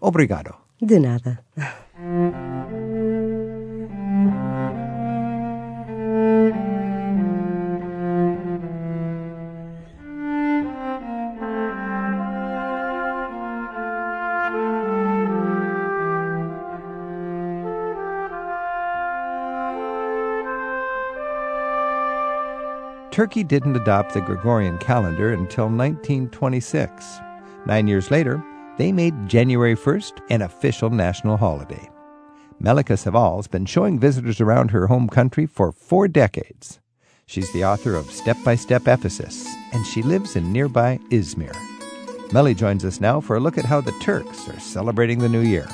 [0.00, 0.54] obrigado.
[0.84, 1.40] De nada.
[23.16, 27.18] Turkey didn't adopt the Gregorian calendar until 1926.
[27.64, 28.44] Nine years later,
[28.76, 31.88] they made January 1st an official national holiday.
[32.60, 36.78] Mehlika Seval's been showing visitors around her home country for four decades.
[37.24, 41.56] She's the author of Step by Step Ephesus, and she lives in nearby Izmir.
[42.34, 45.40] Melly joins us now for a look at how the Turks are celebrating the new
[45.40, 45.66] year.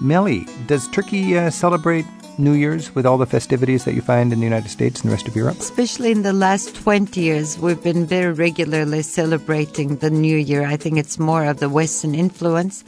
[0.00, 2.04] Melly, does Turkey uh, celebrate
[2.38, 5.14] New Year's with all the festivities that you find in the United States and the
[5.14, 5.58] rest of Europe?
[5.58, 10.64] Especially in the last 20 years, we've been very regularly celebrating the New Year.
[10.64, 12.84] I think it's more of the Western influence.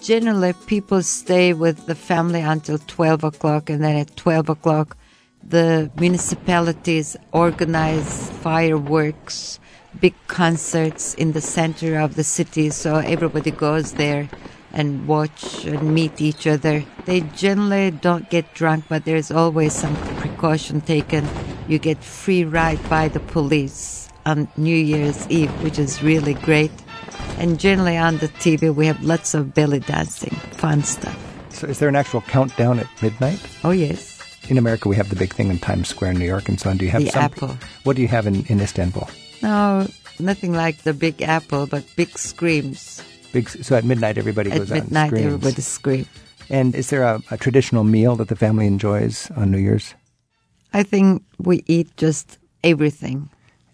[0.00, 4.96] Generally, people stay with the family until 12 o'clock, and then at 12 o'clock,
[5.42, 9.58] the municipalities organize fireworks,
[10.00, 14.28] big concerts in the center of the city, so everybody goes there
[14.72, 16.84] and watch and meet each other.
[17.04, 21.26] They generally don't get drunk, but there's always some precaution taken.
[21.68, 26.72] You get free ride by the police on New Year's Eve, which is really great.
[27.38, 31.16] And generally on the TV, we have lots of belly dancing, fun stuff.
[31.50, 33.40] So, is there an actual countdown at midnight?
[33.64, 34.18] Oh, yes.
[34.48, 36.70] In America, we have the big thing in Times Square, in New York, and so
[36.70, 36.76] on.
[36.76, 37.22] Do you have The some?
[37.22, 37.56] apple.
[37.84, 39.08] What do you have in, in Istanbul?
[39.42, 39.86] No,
[40.18, 43.02] nothing like the big apple, but big screams.
[43.32, 43.48] Big.
[43.48, 45.26] So at midnight, everybody At goes out and midnight, screams.
[45.26, 46.08] everybody screams.
[46.48, 49.94] And is there a, a traditional meal that the family enjoys on New Year's?
[50.72, 53.28] I think we eat just everything.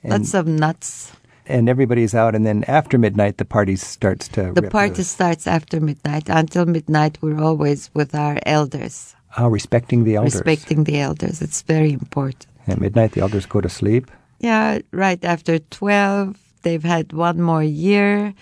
[0.04, 1.12] Lots of nuts.
[1.48, 4.52] And everybody's out, and then after midnight, the party starts to.
[4.52, 5.08] The party loose.
[5.08, 6.24] starts after midnight.
[6.28, 10.34] Until midnight, we're always with our elders, Oh, respecting the elders.
[10.34, 11.40] respecting the elders.
[11.42, 12.46] It's very important.
[12.66, 14.10] At midnight, the elders go to sleep.
[14.40, 18.34] Yeah, right after 12, they've had one more year.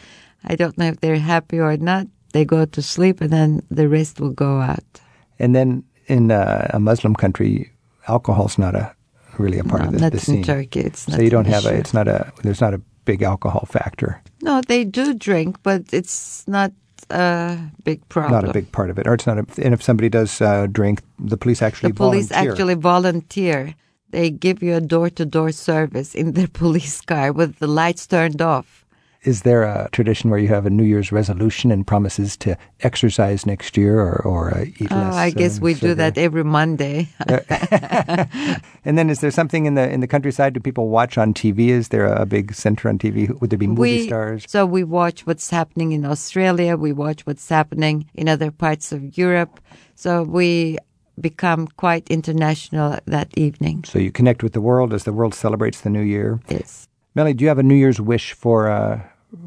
[0.47, 2.07] I don't know if they're happy or not.
[2.33, 5.01] They go to sleep and then the rest will go out.
[5.39, 7.71] And then in uh, a Muslim country,
[8.09, 8.95] alcohol's not a
[9.39, 10.43] really a part No, of the, not the in.
[10.43, 10.81] Turkey.
[10.81, 11.75] It's so you don't have a.
[11.75, 12.33] It's not a.
[12.43, 14.21] There's not a big alcohol factor.
[14.43, 16.73] No, they do drink, but it's not
[17.11, 18.33] a big problem.
[18.33, 19.07] Not a big part of it.
[19.07, 19.39] Or it's not.
[19.39, 22.51] A, and if somebody does uh, drink, the police actually The police volunteer.
[22.53, 23.75] actually volunteer.
[24.11, 28.07] They give you a door to door service in their police car with the lights
[28.07, 28.84] turned off.
[29.25, 33.47] Is there a tradition where you have a New Year's resolution and promises to exercise
[33.47, 35.15] next year or, or uh, eat Oh, less?
[35.15, 37.09] I guess uh, we do that every Monday.
[38.87, 40.53] And then, is there something in the in the countryside?
[40.53, 41.69] Do people watch on TV?
[41.69, 43.41] Is there a big center on TV?
[43.41, 44.45] Would there be movie we, stars?
[44.47, 46.77] So we watch what's happening in Australia.
[46.77, 49.59] We watch what's happening in other parts of Europe.
[49.95, 50.77] So we
[51.19, 53.85] become quite international that evening.
[53.85, 56.41] So you connect with the world as the world celebrates the new year.
[56.49, 56.89] Yes.
[57.15, 59.01] Melly, do you have a New Year's wish for uh,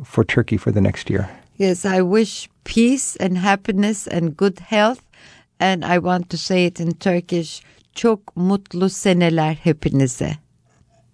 [0.04, 1.30] for Turkey for the next year?
[1.58, 5.02] Yes, I wish peace and happiness and good health.
[5.60, 7.62] And I want to say it in Turkish.
[7.96, 10.38] Çok mutlu seneler hepinize.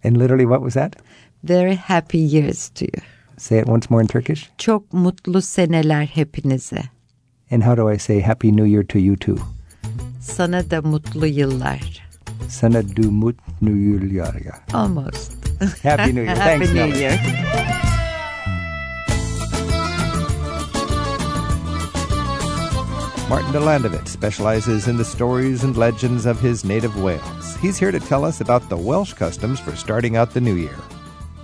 [0.04, 0.96] And literally, what was that?
[1.44, 3.02] Very happy years to you.
[3.38, 4.50] Say it once more in Turkish.
[4.58, 6.90] Çok mutlu seneler hepinize.
[7.52, 9.38] And how do I say Happy New Year to you too?
[10.20, 12.04] Sana da mutlu yıllar.
[12.50, 14.62] Sana du mut New Year.
[14.74, 15.32] Almost.
[15.84, 16.36] Happy New Year.
[16.36, 17.00] Happy Thanks, New Melly.
[17.00, 17.80] Year.
[23.34, 27.56] Martin Delandovich specializes in the stories and legends of his native Wales.
[27.56, 30.78] He's here to tell us about the Welsh customs for starting out the new year.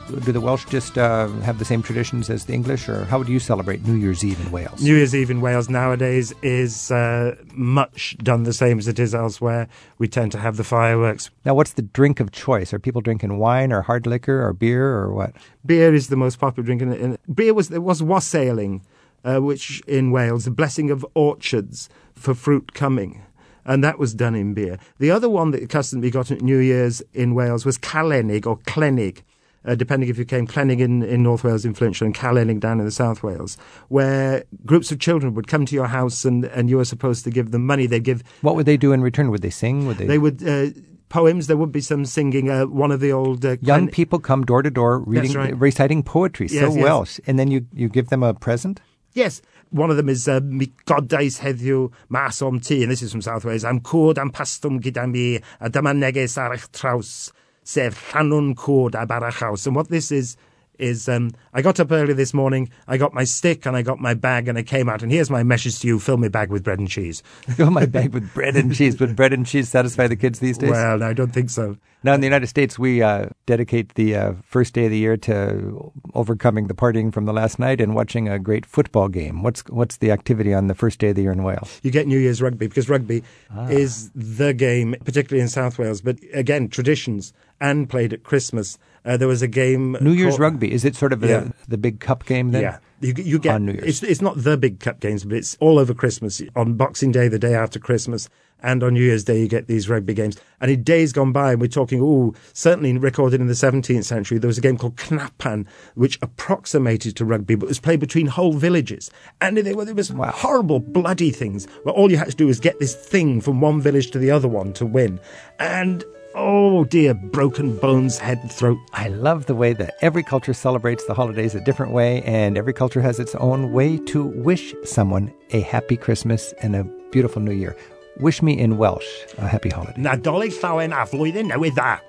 [0.08, 3.28] Do the Welsh just uh, have the same traditions as the English, or how would
[3.28, 4.84] you celebrate New Year's Eve in Wales?
[4.84, 9.15] New Year's Eve in Wales nowadays is uh, much done the same as it is
[9.15, 9.67] elsewhere.
[9.97, 11.32] We tend to have the fireworks.
[11.43, 12.71] Now, what's the drink of choice?
[12.71, 15.34] Are people drinking wine or hard liquor or beer or what?
[15.65, 16.84] Beer is the most popular drink.
[16.84, 18.84] In, in, beer was there was wassailing,
[19.23, 23.23] uh, which in Wales, the blessing of orchards for fruit coming.
[23.65, 24.79] And that was done in beer.
[24.97, 28.58] The other one that custom we got at New Year's in Wales was Calenig or
[28.60, 29.23] Clenig.
[29.65, 32.86] uh, depending if you came Clenning in, in North Wales influential and Calenning down in
[32.86, 33.58] the South Wales,
[33.89, 37.29] where groups of children would come to your house and, and you were supposed to
[37.29, 37.86] give them money.
[37.86, 38.23] They'd give.
[38.41, 39.32] What would they do in return?
[39.32, 39.86] Would they sing?
[39.88, 40.05] Would they?
[40.05, 40.47] They would.
[40.47, 40.67] Uh,
[41.10, 41.47] poems.
[41.47, 42.49] There would be some singing.
[42.49, 45.58] Uh, one of the old uh, young people come door to door reading, right.
[45.58, 46.47] reciting poetry.
[46.49, 46.84] Yes, so yes.
[46.84, 48.82] Welsh, and then you you give them a present.
[49.19, 53.12] Yes, one of them is uh, Mi godais heddiw mas o'm tŷ, and this is
[53.12, 57.34] from South Wales, am cwd am pastwm gyda mi, a dyma neges ar eich traws,
[57.62, 59.67] sef llanwn cwd a barachaws.
[59.67, 60.38] And what this is
[60.79, 63.99] is um, I got up early this morning, I got my stick and I got
[63.99, 66.49] my bag and I came out, and here's my message to you, fill my bag
[66.49, 67.21] with bread and cheese.
[67.59, 68.99] Fill my bag with bread and cheese.
[68.99, 70.71] Would bread and cheese satisfy the kids these days?
[70.71, 71.77] Well, I don't think so.
[72.01, 75.17] Now, in the United States, we uh, dedicate the uh, first day of the year
[75.17, 79.43] to overcoming the partying from the last night and watching a great football game.
[79.43, 81.81] What's what's the activity on the first day of the year in Wales?
[81.83, 83.23] You get New Year's rugby because rugby
[83.69, 85.99] is the game, particularly in South Wales.
[85.99, 88.77] But again, traditions and played at Christmas.
[89.05, 89.97] Uh, there was a game.
[90.01, 91.39] New Year's called- rugby is it sort of Yeah.
[91.41, 92.62] the, the big cup game then?
[92.62, 92.77] Yeah.
[93.01, 93.85] You, you get On New Year's.
[93.88, 96.41] It's, it's not the big cup games, but it's all over Christmas.
[96.55, 98.27] On Boxing Day, the day after Christmas,
[98.62, 100.38] and on New Year's Day, you get these rugby games.
[100.59, 104.49] And in days gone by, we're talking, oh, certainly recorded in the 17th century, there
[104.49, 109.09] was a game called Knappan, which approximated to rugby, but was played between whole villages.
[109.39, 112.59] And there were, there was horrible, bloody things where all you had to do was
[112.59, 115.21] get this thing from one village to the other one to win.
[115.57, 116.03] And
[116.39, 118.78] oh dear, broken bones, head, and throat.
[118.93, 122.73] I love the way that every culture celebrates the holidays a different way, and every
[122.73, 127.52] culture has its own way to wish someone a happy Christmas and a beautiful New
[127.52, 127.75] Year.
[128.19, 129.06] Wish me in Welsh
[129.38, 130.02] a happy holiday.
[130.02, 131.99] Nadolig llawen a flwyddyn newydd dda.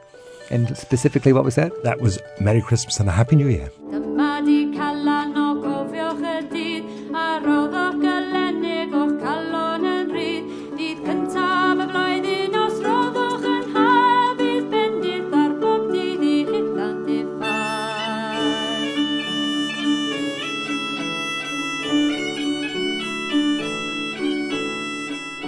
[0.51, 1.73] And specifically, what was that?
[1.85, 3.71] That was Merry Christmas and a Happy New Year.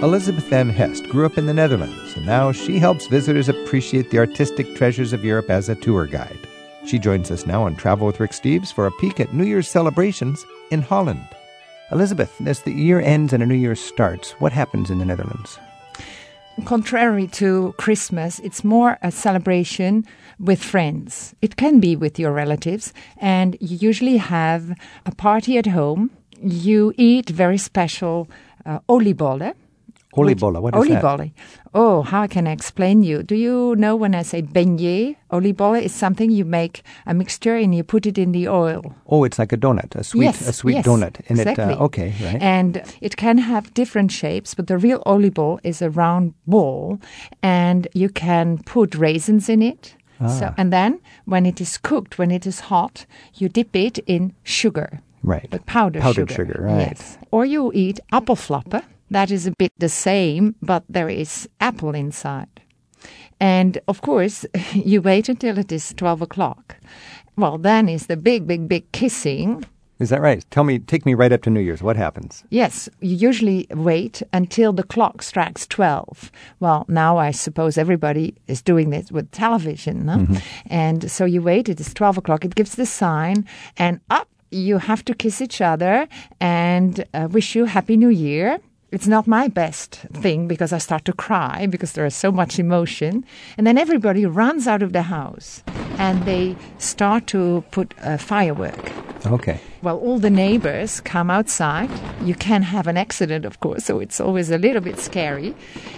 [0.03, 4.17] Elizabeth Van Hest grew up in the Netherlands, and now she helps visitors appreciate the
[4.17, 6.45] artistic treasures of Europe as a tour guide.
[6.85, 9.69] She joins us now on Travel with Rick Steves for a peek at New Year's
[9.69, 11.25] celebrations in Holland.
[11.89, 15.57] Elizabeth, as the year ends and a new year starts, what happens in the Netherlands?
[16.65, 20.05] Contrary to Christmas, it's more a celebration
[20.37, 21.33] with friends.
[21.41, 26.11] It can be with your relatives, and you usually have a party at home.
[26.41, 28.27] You eat very special
[28.65, 28.79] uh,
[30.15, 31.31] Oliebollen, what is that?
[31.73, 33.23] Oh, how can I explain you?
[33.23, 35.15] Do you know when I say beignet?
[35.31, 38.95] Oliebollen is something you make a mixture and you put it in the oil.
[39.07, 41.19] Oh, it's like a donut, a sweet, yes, a sweet yes, donut.
[41.29, 41.73] And exactly.
[41.73, 42.41] it, uh, okay, right.
[42.41, 46.99] And it can have different shapes, but the real oliebollen is a round ball,
[47.41, 49.95] and you can put raisins in it.
[50.19, 50.27] Ah.
[50.27, 54.33] So, and then when it is cooked, when it is hot, you dip it in
[54.43, 55.01] sugar.
[55.23, 55.47] Right.
[55.49, 56.53] But powder Powdered sugar.
[56.53, 56.87] sugar, right.
[56.89, 57.17] Yes.
[57.31, 58.83] Or you eat apple appelflappen.
[59.09, 62.61] That is a bit the same, but there is apple inside.
[63.39, 66.77] And of course, you wait until it is 12 o'clock.
[67.35, 69.65] Well, then is the big, big, big kissing.
[69.99, 70.43] Is that right?
[70.51, 71.83] Tell me, take me right up to New Year's.
[71.83, 72.43] What happens?
[72.49, 76.31] Yes, you usually wait until the clock strikes 12.
[76.59, 80.05] Well, now I suppose everybody is doing this with television.
[80.05, 80.17] No?
[80.17, 80.37] Mm-hmm.
[80.67, 83.45] And so you wait, it is 12 o'clock, it gives the sign,
[83.77, 86.07] and up you have to kiss each other
[86.39, 88.59] and uh, wish you Happy New Year.
[88.93, 92.59] It's not my best thing because I start to cry because there is so much
[92.59, 93.25] emotion.
[93.57, 95.63] And then everybody runs out of the house
[95.97, 98.91] and they start to put a firework.
[99.25, 99.59] Okay.
[99.81, 101.89] Well, all the neighbors come outside.
[102.21, 105.55] You can have an accident, of course, so it's always a little bit scary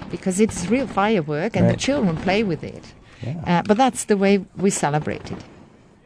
[0.10, 2.94] because it's real firework and the children play with it.
[3.22, 3.42] Yeah.
[3.46, 5.44] Uh, but that's the way we celebrate it.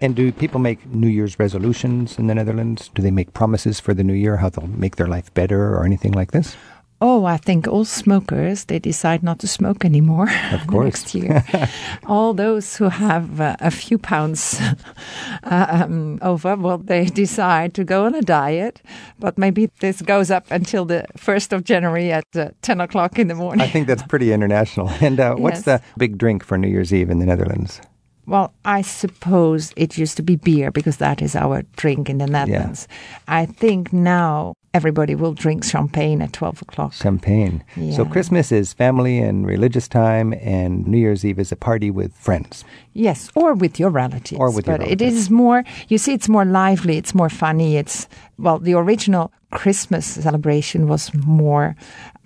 [0.02, 2.90] And do people make New Year's resolutions in the Netherlands?
[2.96, 5.86] Do they make promises for the new year, how they'll make their life better or
[5.86, 6.56] anything like this?
[7.02, 10.86] Oh, I think all smokers, they decide not to smoke anymore Of course.
[10.86, 11.46] next year.
[12.08, 14.60] all those who have uh, a few pounds
[15.44, 18.82] um, over, well, they decide to go on a diet.
[19.20, 23.28] But maybe this goes up until the 1st of January at uh, 10 o'clock in
[23.28, 23.62] the morning.
[23.62, 24.90] I think that's pretty international.
[25.02, 25.66] And uh, what's Yes.
[25.66, 27.82] the big drink for New Year's Eve in the Netherlands?
[28.26, 32.28] Well, I suppose it used to be beer because that is our drink in the
[32.28, 32.88] Netherlands.
[33.28, 36.94] I think now everybody will drink champagne at 12 o'clock.
[36.94, 37.64] Champagne.
[37.96, 42.14] So Christmas is family and religious time, and New Year's Eve is a party with
[42.14, 42.64] friends.
[42.94, 44.40] Yes, or with your relatives.
[44.40, 45.16] Or with your but it relatives.
[45.16, 47.78] is more, you see, it's more lively, it's more funny.
[47.78, 51.76] It's, well, the original Christmas celebration was more,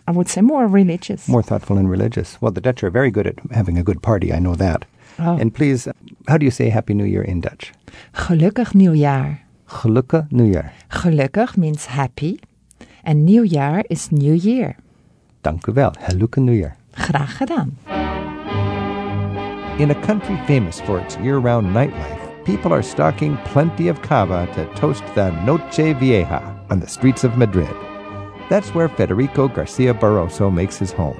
[0.08, 1.28] I would say, more religious.
[1.28, 2.42] More thoughtful and religious.
[2.42, 4.34] Well, the Dutch are very good at having a good party.
[4.34, 4.86] I know that.
[5.20, 5.38] Oh.
[5.38, 5.88] And please,
[6.28, 7.72] how do you say Happy New Year in Dutch?
[8.14, 9.43] Gelukkig nieuwjaar.
[9.74, 10.74] Gelukkig Nieuwjaar.
[10.88, 12.38] Gelukkig means happy.
[13.04, 14.76] And nieuwjaar is new year.
[15.42, 15.94] Dank u wel.
[16.00, 16.76] Gelukkig Nieuwjaar.
[16.92, 17.78] Graag gedaan.
[19.78, 24.48] In a country famous for its year round nightlife, people are stocking plenty of cava
[24.54, 27.76] to toast the Noche Vieja on the streets of Madrid.
[28.50, 31.18] That's where Federico Garcia Barroso makes his home.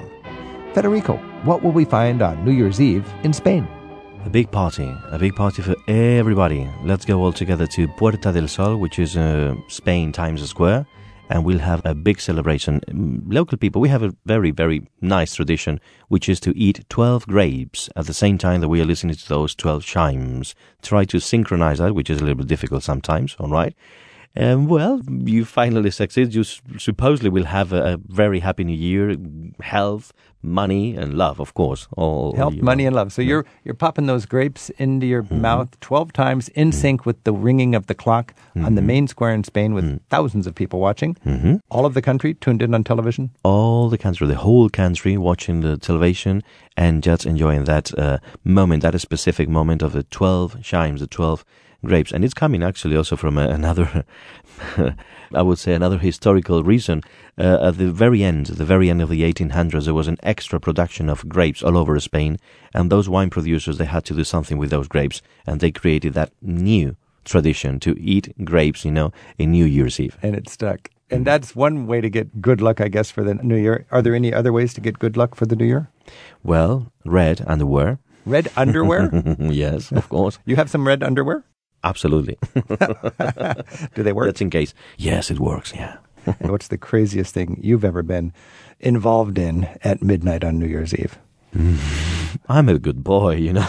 [0.72, 3.66] Federico, what will we find on New Year's Eve in Spain?
[4.24, 6.66] A big party, a big party for everybody.
[6.82, 10.86] Let's go all together to Puerta del Sol, which is uh, Spain Times Square,
[11.28, 12.80] and we'll have a big celebration.
[12.88, 17.26] Mm, Local people, we have a very, very nice tradition, which is to eat 12
[17.26, 20.54] grapes at the same time that we are listening to those 12 chimes.
[20.80, 23.74] Try to synchronize that, which is a little bit difficult sometimes, all right?
[24.36, 26.34] Um, well, you finally succeed.
[26.34, 29.16] You s- supposedly will have a, a very happy new year,
[29.60, 31.86] health, money, and love, of course.
[31.96, 33.12] All Health, money, and love.
[33.12, 35.40] So you're you're popping those grapes into your Mm-hmm.
[35.40, 39.32] mouth twelve times in sync with the ringing of the clock on the main square
[39.32, 41.16] in Spain with thousands of people watching.
[41.24, 41.60] Mhm.
[41.70, 43.30] All of the country tuned in on television.
[43.44, 46.42] all the country, the whole country, watching the television
[46.76, 51.44] and just enjoying that uh, moment, that specific moment of the 12 chimes, the 12
[51.84, 52.12] grapes.
[52.12, 54.04] And it's coming actually also from uh, another,
[55.34, 57.02] I would say, another historical reason.
[57.38, 60.60] Uh, at the very end, the very end of the 1800s, there was an extra
[60.60, 62.38] production of grapes all over Spain.
[62.72, 65.22] And those wine producers, they had to do something with those grapes.
[65.46, 70.18] And they created that new tradition to eat grapes, you know, in New Year's Eve.
[70.22, 70.90] and it stuck.
[71.10, 73.86] And that's one way to get good luck, I guess, for the new year.
[73.90, 75.90] Are there any other ways to get good luck for the new year?
[76.42, 77.98] Well, red underwear.
[78.26, 79.10] Red underwear?
[79.38, 80.38] yes, of course.
[80.46, 81.44] you have some red underwear?
[81.84, 82.38] Absolutely.
[83.94, 84.26] Do they work?
[84.26, 84.74] That's in case.
[84.98, 85.72] Yes, it works.
[85.74, 85.98] Yeah.
[86.40, 88.32] what's the craziest thing you've ever been
[88.80, 91.18] involved in at midnight on New Year's Eve?
[92.48, 93.66] I'm a good boy, you know.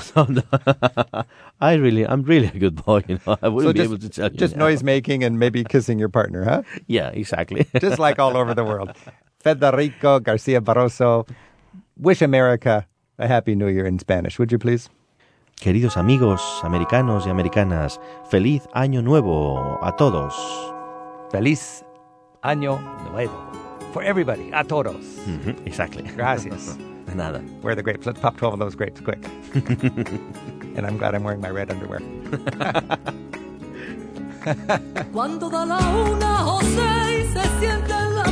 [1.62, 3.38] I really, I'm really a good boy, you know.
[3.41, 4.38] I wouldn't So be able to tell you.
[4.38, 4.65] just now.
[4.65, 6.63] noise making and maybe kissing your partner, huh?
[6.88, 7.67] Yeah, exactly.
[7.80, 8.91] just like all over the world.
[9.39, 11.30] Federico Garcia Barroso,
[11.97, 12.88] wish America
[13.19, 14.89] a happy new year in Spanish, would you please?
[15.55, 20.35] Queridos amigos americanos y americanas, feliz año nuevo a todos.
[21.31, 21.83] Feliz
[22.41, 22.79] año
[23.11, 23.33] nuevo.
[23.93, 24.97] For everybody, a todos.
[25.25, 26.03] Mhm, Exactly.
[26.15, 26.77] Gracias.
[27.07, 27.39] De nada.
[27.61, 28.05] Where are the grapes?
[28.05, 29.19] Let's pop 12 of those grapes quick.
[30.75, 32.01] and I'm glad I'm wearing my red underwear.
[35.13, 38.25] Cuando da la una o seis se siente en la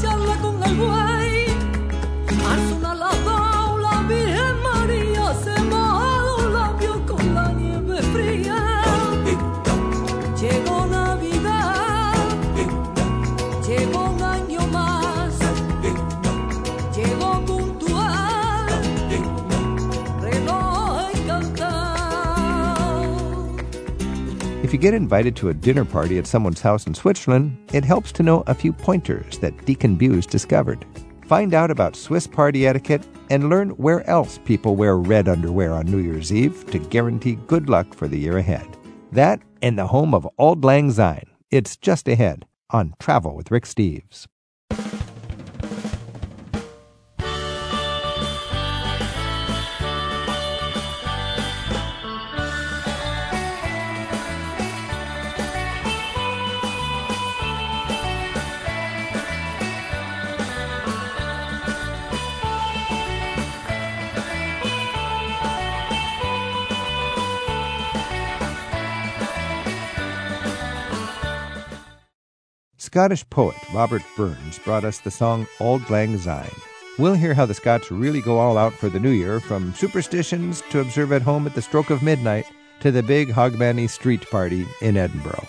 [0.00, 0.76] charla con el
[24.72, 28.10] If you get invited to a dinner party at someone's house in Switzerland, it helps
[28.12, 30.86] to know a few pointers that Dickon Buse discovered.
[31.26, 35.84] Find out about Swiss party etiquette and learn where else people wear red underwear on
[35.84, 38.66] New Year's Eve to guarantee good luck for the year ahead.
[39.12, 41.30] That and the home of Auld Lang Syne.
[41.50, 44.26] It's just ahead on Travel with Rick Steves.
[72.92, 76.50] Scottish poet Robert Burns brought us the song Auld Lang Syne.
[76.98, 80.62] We'll hear how the Scots really go all out for the new year, from superstitions
[80.68, 82.44] to observe at home at the stroke of midnight
[82.80, 85.48] to the big Hogmanay street party in Edinburgh.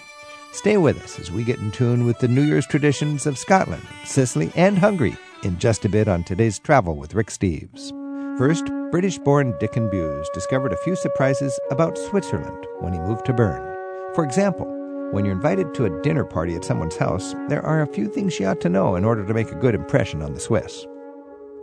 [0.54, 3.86] Stay with us as we get in tune with the New Year's traditions of Scotland,
[4.06, 7.90] Sicily, and Hungary in just a bit on today's Travel with Rick Steves.
[8.38, 13.34] First, British born Dickon Buse discovered a few surprises about Switzerland when he moved to
[13.34, 13.76] Bern.
[14.16, 14.83] For example,
[15.13, 18.39] when you're invited to a dinner party at someone's house, there are a few things
[18.39, 20.88] you ought to know in order to make a good impression on the Swiss.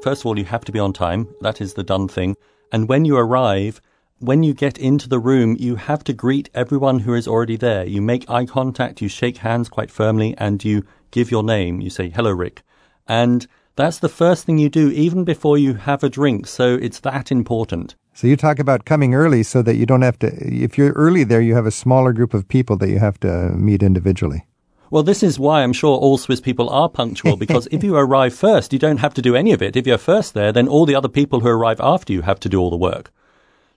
[0.02, 1.26] First of all, you have to be on time.
[1.40, 2.36] That is the done thing.
[2.70, 3.80] And when you arrive,
[4.20, 7.84] when you get into the room, you have to greet everyone who is already there.
[7.84, 11.80] You make eye contact, you shake hands quite firmly, and you give your name.
[11.80, 12.62] You say, hello, Rick.
[13.08, 16.46] And that's the first thing you do, even before you have a drink.
[16.46, 17.96] So it's that important.
[18.12, 21.24] So you talk about coming early so that you don't have to, if you're early
[21.24, 24.46] there, you have a smaller group of people that you have to meet individually.
[24.90, 28.34] Well, this is why I'm sure all Swiss people are punctual because if you arrive
[28.34, 29.76] first, you don't have to do any of it.
[29.76, 32.48] If you're first there, then all the other people who arrive after you have to
[32.48, 33.12] do all the work.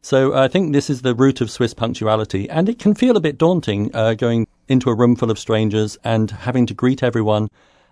[0.02, 3.22] So I think this is the root of Swiss punctuality, and it can feel a
[3.22, 7.50] bit daunting uh, going into a room full of strangers and having to greet everyone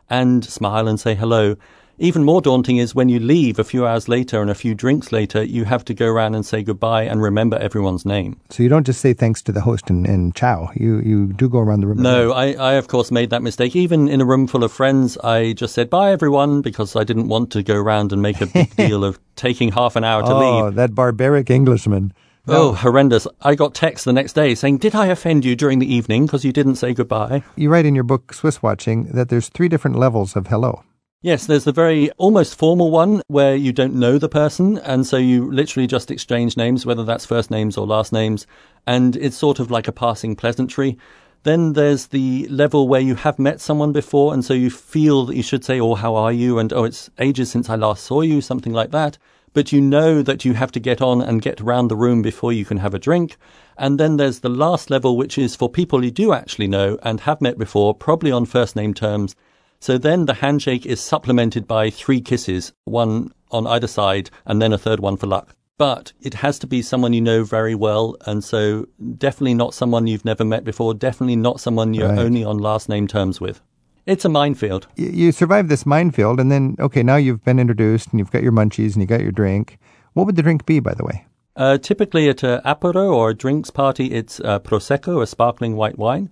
[0.10, 1.56] and smile and say hello.
[2.02, 5.12] Even more daunting is when you leave a few hours later and a few drinks
[5.12, 8.40] later, you have to go around and say goodbye and remember everyone's name.
[8.50, 10.72] So you don't just say thanks to the host and, and ciao.
[10.74, 12.02] You you do go around the room.
[12.02, 13.76] No, I, I of course made that mistake.
[13.76, 17.28] Even in a room full of friends, I just said bye everyone because I didn't
[17.28, 20.34] want to go around and make a big deal of taking half an hour to
[20.34, 20.76] oh, leave.
[20.76, 22.14] that barbaric Englishman.
[22.48, 23.28] Oh, horrendous.
[23.42, 26.44] I got text the next day saying, Did I offend you during the evening because
[26.44, 27.44] you didn't say goodbye?
[27.56, 30.84] You write in your book, Swiss Watching, that there's three different levels of hello.
[31.24, 35.18] Yes, there's the very almost formal one where you don't know the person, and so
[35.18, 38.48] you literally just exchange names, whether that's first names or last names,
[38.88, 40.98] and it's sort of like a passing pleasantry.
[41.44, 45.36] Then there's the level where you have met someone before, and so you feel that
[45.36, 46.58] you should say, Oh, how are you?
[46.58, 49.20] And oh, it's ages since I last saw you, something like that.
[49.54, 52.52] But you know that you have to get on and get around the room before
[52.52, 53.38] you can have a drink.
[53.78, 57.20] And then there's the last level, which is for people you do actually know and
[57.20, 59.36] have met before, probably on first name terms.
[59.82, 64.72] So then the handshake is supplemented by three kisses, one on either side, and then
[64.72, 65.56] a third one for luck.
[65.80, 68.86] But it has to be someone you know very well, and so
[69.18, 72.20] definitely not someone you've never met before, definitely not someone you're Right.
[72.20, 73.60] only on last name terms with.
[74.06, 74.86] It's a minefield.
[75.00, 78.44] Y- You survive this minefield, and then, okay, now you've been introduced and you've got
[78.44, 79.80] your munchies and you got your drink.
[80.14, 81.26] What would the drink be, by the way?
[81.56, 85.98] Uh, typically at a apero or a drinks party, it's uh, prosecco, a sparkling white
[85.98, 86.30] wine,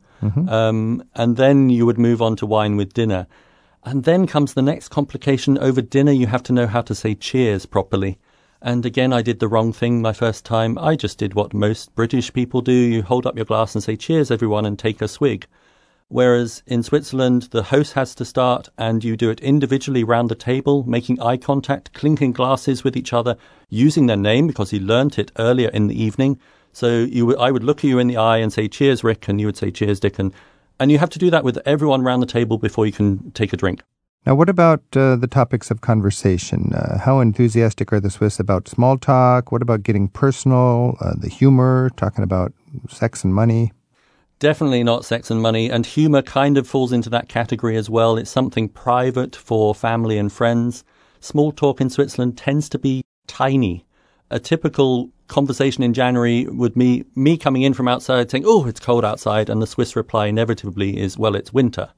[0.49, 3.27] um, and then you would move on to wine with dinner.
[3.83, 5.57] And then comes the next complication.
[5.57, 8.17] Over dinner, you have to know how to say cheers properly.
[8.61, 10.77] And again, I did the wrong thing my first time.
[10.77, 12.73] I just did what most British people do.
[12.73, 15.47] You hold up your glass and say cheers, everyone, and take a swig.
[16.09, 20.35] Whereas in Switzerland, the host has to start and you do it individually round the
[20.35, 23.37] table, making eye contact, clinking glasses with each other,
[23.69, 26.39] using their name because he learnt it earlier in the evening.
[26.73, 29.39] So you, I would look at you in the eye and say, cheers, Rick, and
[29.39, 30.17] you would say, cheers, Dick.
[30.17, 30.33] And,
[30.79, 33.53] and you have to do that with everyone round the table before you can take
[33.53, 33.83] a drink.
[34.25, 36.73] Now, what about uh, the topics of conversation?
[36.73, 39.51] Uh, how enthusiastic are the Swiss about small talk?
[39.51, 40.97] What about getting personal?
[40.99, 42.51] Uh, the humor, talking about
[42.89, 43.71] sex and money?
[44.39, 48.15] Definitely not sex and money, and humour kind of falls into that category as well.
[48.15, 50.85] It's something private for family and friends.
[51.19, 53.85] Small talk in Switzerland tends to be tiny.
[54.31, 58.79] A typical conversation in January would be me coming in from outside saying, Oh, it's
[58.79, 61.89] cold outside, and the Swiss reply inevitably is, Well, it's winter.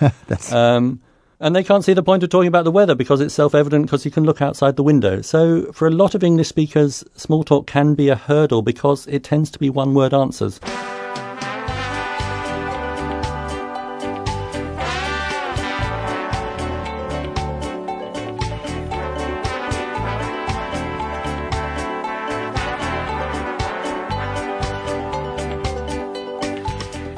[0.50, 1.02] um,
[1.38, 3.84] and they can't see the point of talking about the weather because it's self evident
[3.84, 5.20] because you can look outside the window.
[5.20, 9.22] So, for a lot of English speakers, small talk can be a hurdle because it
[9.22, 10.60] tends to be one word answers.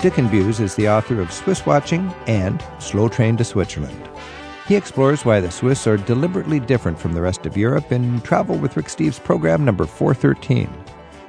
[0.03, 4.11] Dickon Buse is the author of Swiss Watching and Slow Train to Switzerland.
[4.67, 8.59] He explores why the Swiss are deliberately different from the rest of Europe in Travel
[8.59, 10.69] with Rick Steves program number 413.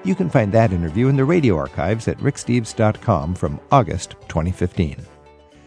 [0.03, 5.05] You can find that interview in the radio archives at ricksteves.com from August 2015.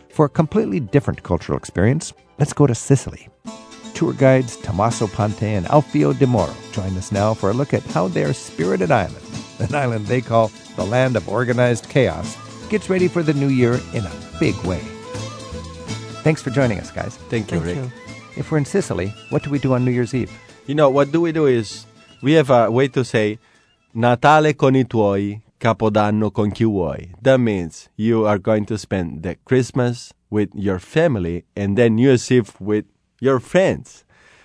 [0.09, 3.29] For a completely different cultural experience, let's go to Sicily.
[3.95, 7.85] Tour guides Tommaso Ponte and Alfio De Moro join us now for a look at
[7.85, 9.25] how their spirited island,
[9.61, 12.37] an island they call the land of organized chaos,
[12.69, 14.81] gets ready for the new year in a big way.
[16.23, 17.17] Thanks for joining us, guys.
[17.29, 17.79] Thank you, Rick.
[18.37, 20.31] If we're in Sicily, what do we do on New Year's Eve?
[20.67, 21.87] You know, what do we do is
[22.23, 23.39] we have a way to say
[23.95, 27.13] Natale con i tuoi, Capodanno con chi vuoi.
[27.23, 32.09] That means you are going to spend the Christmas with your family and then New
[32.09, 32.85] Year's Eve with
[33.21, 34.05] your friends.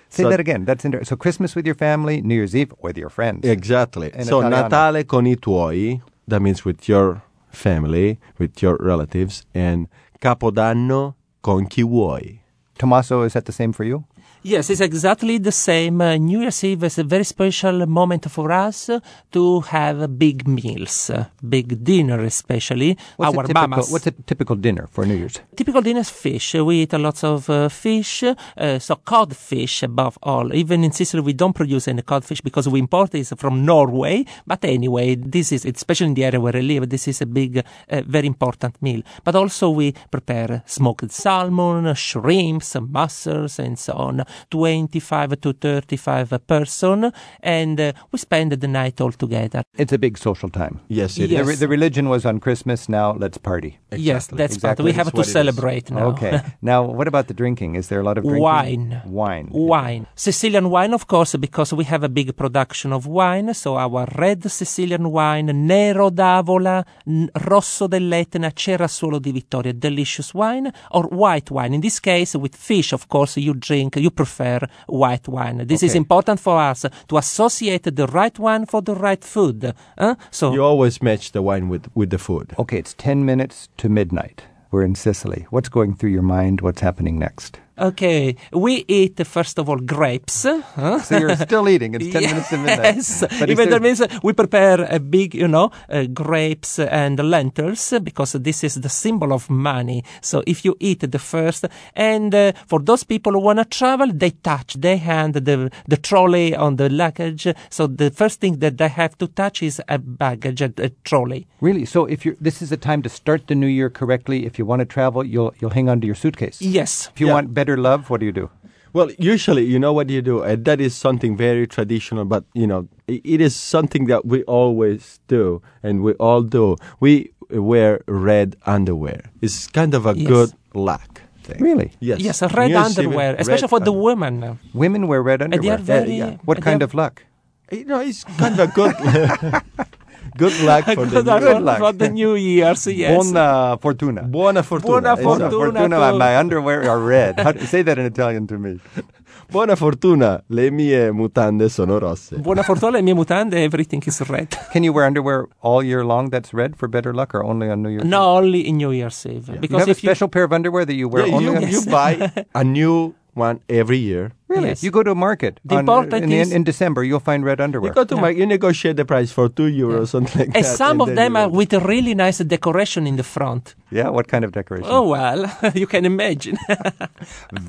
[0.10, 0.66] Say So- that again.
[0.66, 3.46] That's inter- so Christmas with your family, New Year's Eve with your friends.
[3.48, 4.12] Exactly.
[4.14, 4.64] In so Italiano.
[4.70, 9.88] Natale con i tuoi, that means with your family, with your relatives, and
[10.20, 12.40] Capodanno con chi vuoi.
[12.78, 14.06] Tommaso, is that the same for you?
[14.44, 16.02] Yes, it's exactly the same.
[16.02, 19.00] Uh, New Year's Eve is a very special moment for us uh,
[19.32, 22.98] to have big meals, uh, big dinner especially.
[23.18, 23.92] What's, Our a typical, mamas.
[23.92, 25.40] what's a typical dinner for New Year's?
[25.56, 26.56] Typical dinner is fish.
[26.56, 30.52] We eat a lot of uh, fish, uh, so codfish above all.
[30.56, 34.26] Even in Sicily, we don't produce any codfish because we import it from Norway.
[34.48, 37.60] But anyway, this is, especially in the area where I live, this is a big,
[37.60, 39.04] uh, very important meal.
[39.24, 44.26] But also we prepare smoked salmon, shrimps, mussels, and so on.
[44.50, 47.12] 25 to 35 person,
[47.42, 49.64] and uh, we spend the night all together.
[49.78, 50.80] It's a big social time.
[50.88, 51.48] Yes, it the, is.
[51.48, 52.90] re- the religion was on Christmas.
[52.90, 53.80] Now let's party.
[53.92, 54.80] Yes, that's part.
[54.80, 54.86] Exactly.
[54.86, 55.34] We have That's to what it is.
[55.34, 56.06] celebrate now.
[56.08, 56.40] Okay.
[56.62, 57.76] now, what about the drinking?
[57.76, 58.42] Is there a lot of drinking?
[58.42, 59.02] Wine.
[59.06, 59.48] Wine.
[59.52, 60.08] Wine.
[60.16, 63.54] Sicilian wine, of course, because we have a big production of wine.
[63.54, 70.72] So our red Sicilian wine, Nero d'Avola, N- Rosso dell'Etna, Cerasuolo di Vittoria, delicious wine,
[70.92, 71.74] or white wine.
[71.74, 75.58] In this case, with fish, of course, you drink, you prefer white wine.
[75.72, 79.74] This is important for us to associate the right wine for the right food.
[79.98, 80.16] Huh?
[80.32, 82.48] So You always match the wine with, with the food.
[82.58, 84.44] Okay, it's 10 minutes to midnight.
[84.72, 85.46] We're in Sicily.
[85.50, 86.62] What's going through your mind?
[86.62, 87.60] What's happening next?
[87.82, 90.44] Okay, we eat first of all grapes.
[90.76, 91.00] huh?
[91.02, 91.96] So you're still eating.
[91.96, 92.96] It's 10 minutes to midnight.
[92.96, 98.34] Yes, even that means we prepare a big, you know, uh, grapes and lentils because
[98.34, 100.04] this is the symbol of money.
[100.22, 101.66] So if you eat the first,
[101.96, 105.98] and uh, for those people who want to travel, they touch, they hand the the
[105.98, 107.48] trolley on the luggage.
[107.72, 111.48] So the first thing that they have to touch is a baggage, a, a trolley.
[111.62, 111.86] Really?
[111.86, 114.46] So if you're, this is a time to start the new year correctly.
[114.46, 116.62] If you want to travel, you'll you'll hang on to your suitcase.
[116.62, 117.10] Yes.
[117.16, 117.34] If you Yeah.
[117.34, 118.50] want better love, what do you do?
[118.94, 122.68] Well, usually, you know what you do, and that is something very traditional, but you
[122.68, 126.76] know, i- it is something that we always do, and we all do.
[127.00, 129.32] We wear red underwear.
[129.42, 130.28] It's kind of a Yes.
[130.28, 131.60] good luck thing.
[131.64, 131.92] Really?
[132.00, 132.20] Yes.
[132.20, 134.16] Yes, a red Yes, even underwear, red especially for the underwear.
[134.16, 134.60] women.
[134.74, 135.80] Women wear red And they underwear.
[135.80, 137.24] are very- uh, Yeah, What they kind are- of luck?
[137.72, 138.92] You know, it's kind of good.
[140.38, 143.16] good luck for the Good luck new for, the New Year's, yes.
[143.16, 144.24] Buona fortuna.
[144.24, 145.16] Buona fortuna.
[145.16, 146.14] Buona fortuna fortuna.
[146.18, 147.40] My underwear are red.
[147.40, 148.80] How, say that in Italian to me.
[149.52, 150.44] Buona fortuna.
[150.50, 152.38] Le mie mutande sono rosse.
[152.38, 154.50] Buona fortuna, le mie mutande, everything is red.
[154.72, 157.82] Can you wear underwear all year long that's red for better luck, or only on
[157.82, 158.06] New Year's?
[158.06, 159.50] No, only in New Year's Eve.
[159.50, 161.52] You Because have a if you special pair of underwear that you wear Yeah, only
[161.52, 164.32] you, on you buy a new one every year.
[164.54, 164.70] Really?
[164.72, 164.84] Yes.
[164.86, 165.54] You go to a market.
[165.72, 167.90] The on- important in, is- in December, you'll find red underwear.
[167.92, 170.78] You go to my, you negotiate the price for two euros, something like and that.
[170.84, 173.64] some and of them are with a really nice decoration in the front.
[174.00, 174.88] yeah, what kind of decoration?
[174.98, 175.40] Oh well,
[175.82, 176.58] you can imagine.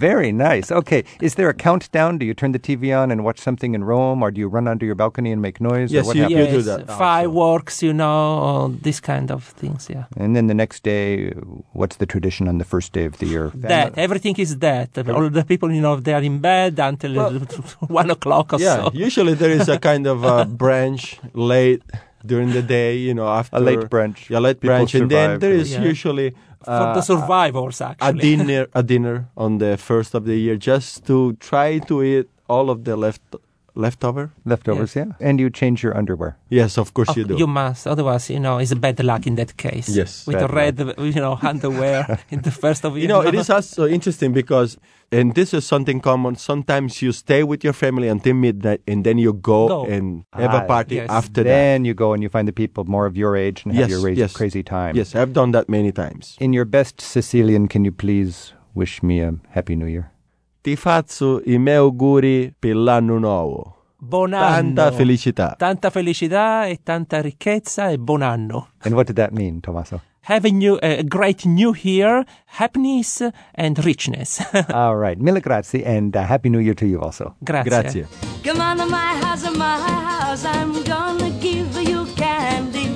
[0.06, 0.70] Very nice.
[0.80, 2.18] Okay, is there a countdown?
[2.18, 4.66] Do you turn the TV on and watch something in Rome, or do you run
[4.68, 5.90] onto your balcony and make noise?
[5.92, 6.64] or Yes, what you- happens?
[6.64, 9.88] do yes, that fireworks, you know, all this kind of things.
[9.90, 11.32] Yeah, And then the next day,
[11.72, 13.50] what's the tradition on the first day of the year?
[13.54, 14.88] that everything is that.
[15.08, 17.30] All the people, you know, they are in bed until uh,
[17.88, 18.90] one o'clock or Yeah, so.
[18.94, 21.82] usually there is a kind of a branch late
[22.24, 24.30] during the day, you know, after A late brunch.
[24.30, 25.82] Yeah, late People brunch, and then there is Yeah.
[25.82, 28.36] usually For uh, the survivors, actually a actually.
[28.36, 32.70] dinner, a dinner on the first of the year, just to try to eat all
[32.70, 33.22] of the left
[33.74, 34.32] leftover.
[34.44, 35.12] Leftovers, yeah.
[35.20, 36.36] And you change your underwear.
[36.50, 37.36] Yes, of course Oh, you do.
[37.36, 39.88] You must, otherwise, you know, it's bad luck in that case.
[39.88, 43.34] Yes, with bad the red, you know, underwear in the first of You know, it
[43.34, 44.76] is also interesting because,
[45.10, 46.36] and this is something common.
[46.36, 49.84] Sometimes you stay with your family until midnight, and then you go, Go.
[49.86, 51.08] and have Ah, a party yes.
[51.10, 51.48] after that.
[51.50, 53.90] then you go and you find the people more of your age and have Yes,
[53.90, 54.32] your raised yes.
[54.32, 54.94] crazy time.
[54.96, 56.36] Yes, I've done that many times.
[56.40, 60.11] In your best Sicilian, can you please wish me a happy new year?
[60.62, 63.78] Ti faccio i miei auguri per l'anno nuovo.
[63.96, 64.74] Buon anno.
[64.74, 65.56] Tanta felicità.
[65.58, 68.68] Tanta felicità e tanta ricchezza e buon anno.
[68.82, 70.02] And what did that mean, Tommaso?
[70.26, 72.24] Have a, new, a great new year,
[72.60, 74.40] happiness and richness.
[74.72, 75.18] All right.
[75.18, 77.34] Mille grazie and uh, happy new year to you also.
[77.42, 77.68] Grazie.
[77.68, 78.06] Grazie.
[78.44, 82.94] Come on to my house, my house, I'm gonna give you candy.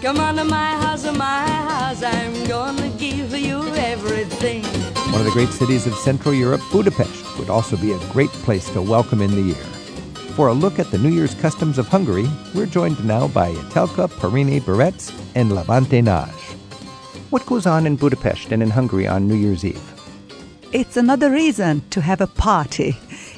[0.00, 4.64] Come on to my house, my house, I'm gonna give you everything.
[5.16, 8.68] One of the great cities of Central Europe, Budapest would also be a great place
[8.74, 9.64] to welcome in the year.
[10.36, 14.10] For a look at the New Year's customs of Hungary, we're joined now by Etelka
[14.20, 16.36] Perini Beretz and Levente Nagy.
[17.30, 19.80] What goes on in Budapest and in Hungary on New Year's Eve?
[20.72, 22.94] It's another reason to have a party.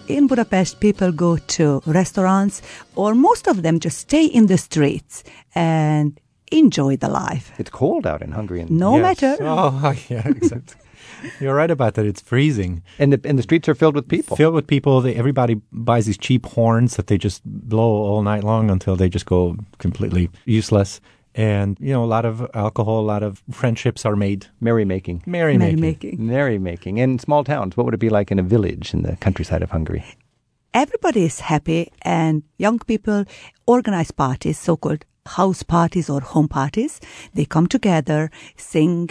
[0.08, 2.60] In Budapest, people go to restaurants,
[2.96, 5.22] or most of them just stay in the streets
[5.54, 6.18] and
[6.50, 7.52] enjoy the life.
[7.56, 8.62] It's cold out in Hungary.
[8.62, 9.36] And, No matter.
[9.38, 10.74] Oh, yeah, exactly.
[11.40, 12.06] You're right about that.
[12.06, 12.82] It's freezing.
[12.98, 14.36] and, the, and the streets are filled with people.
[14.36, 15.00] Filled with people.
[15.00, 19.08] They, everybody buys these cheap horns that they just blow all night long until they
[19.08, 21.00] just go completely useless.
[21.34, 24.46] And, you know, a lot of alcohol, a lot of friendships are made.
[24.60, 25.22] Merrymaking.
[25.26, 25.78] Merrymaking.
[25.78, 26.18] Merrymaking.
[26.18, 26.98] Merrymaking.
[26.98, 29.70] In small towns, what would it be like in a village in the countryside of
[29.70, 30.04] Hungary?
[30.74, 33.24] Everybody is happy, and young people
[33.66, 37.00] organize parties, so called house parties or home parties.
[37.34, 39.10] They come together, sing,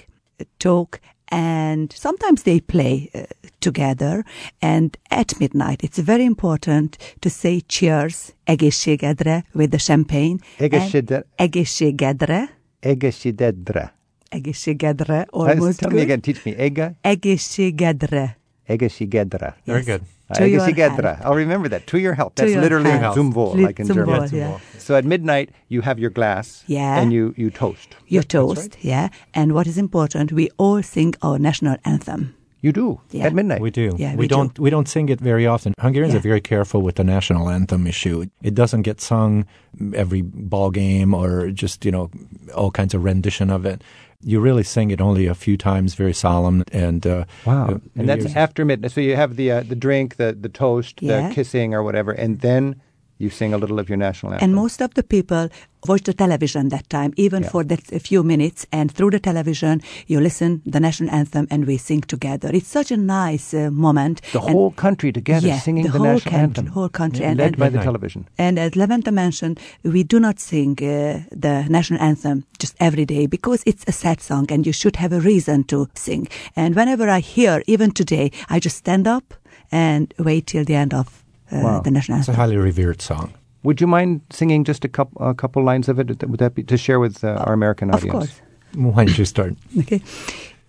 [0.59, 0.99] talk,
[1.29, 3.21] and sometimes they play uh,
[3.59, 4.23] together.
[4.59, 10.37] And at midnight, it's very important to say cheers, egészségedre, with the champagne.
[10.59, 11.25] and Egészségedre.
[11.35, 12.57] Egészségedre.
[12.79, 13.95] Egészségedre.
[14.29, 15.25] Egészségedre.
[15.31, 16.21] Let's- Almost Tell me again.
[16.21, 16.55] Teach me.
[16.55, 16.91] Ega.
[17.01, 18.37] Egészségedre.
[18.65, 19.57] Egészségedre.
[19.65, 19.99] Very
[20.29, 20.37] Yes.
[20.39, 21.21] To your Aigesigadra.
[21.23, 21.87] I'll remember that.
[21.87, 22.35] To your health.
[22.35, 23.15] To That's your literally health.
[23.15, 24.27] Zum Wohl, Lit- like in German.
[24.27, 24.59] Zum Wohl, yeah.
[24.77, 26.99] So at midnight, you have your glass Yeah.
[26.99, 27.95] and you, you toast.
[28.07, 29.07] You toast, yeah.
[29.33, 32.33] And what is important, we all sing our national anthem.
[32.61, 33.27] You do Yeah.
[33.27, 33.61] at midnight.
[33.61, 33.95] We do.
[33.97, 34.35] Yeah, we, we do.
[34.35, 34.59] don't.
[34.59, 35.73] We don't sing it very often.
[35.79, 36.19] Hungarians Yeah.
[36.19, 38.25] are very careful with the national anthem issue.
[38.41, 39.45] It doesn't get sung
[39.93, 42.09] every ball game or just you know
[42.55, 43.83] all kinds of rendition of it.
[44.27, 47.67] You really sing it only a few times, very solemn and uh, Wow.
[47.69, 48.91] uh, and that's Year's- after midnight.
[48.91, 51.29] So you have the uh, the drink, the, the toast, Yeah.
[51.29, 52.75] the kissing or whatever, and then
[53.19, 54.45] you sing a little of your national anthem.
[54.49, 55.49] And most of the people
[55.87, 58.65] watch the television that time, even for that a few minutes.
[58.71, 62.49] And through the television, you listen the national anthem, and we sing together.
[62.53, 64.21] It's such a nice uh, moment.
[64.33, 66.65] the And- whole country together yeah, singing the, the, whole national country, anthem.
[66.67, 68.27] whole country, Yeah, and, led and by the television.
[68.37, 73.27] And as Levente mentioned, we do not sing uh, the national anthem just every day
[73.27, 76.27] because it's a sad song, and you should have a reason to sing.
[76.55, 79.33] And whenever I hear, even today, I just stand up
[79.71, 81.81] and wait till the end of Wow.
[81.81, 83.33] the national It's a highly revered song.
[83.63, 86.07] Would you mind singing just a couple a couple lines of it?
[86.29, 88.13] Would that be to share with uh, our American audience?
[88.13, 88.41] Of course.
[88.75, 89.53] Why don't you start?
[89.79, 90.01] Okay.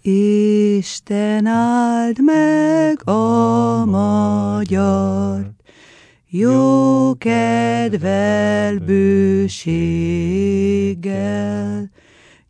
[0.02, 5.50] Isten áld meg a magyar,
[6.28, 8.78] jó kedvel
[10.58, 11.90] bőséggel,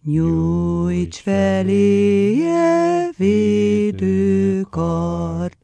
[0.05, 3.09] nyújts feléje
[4.39, 5.58] védőkart,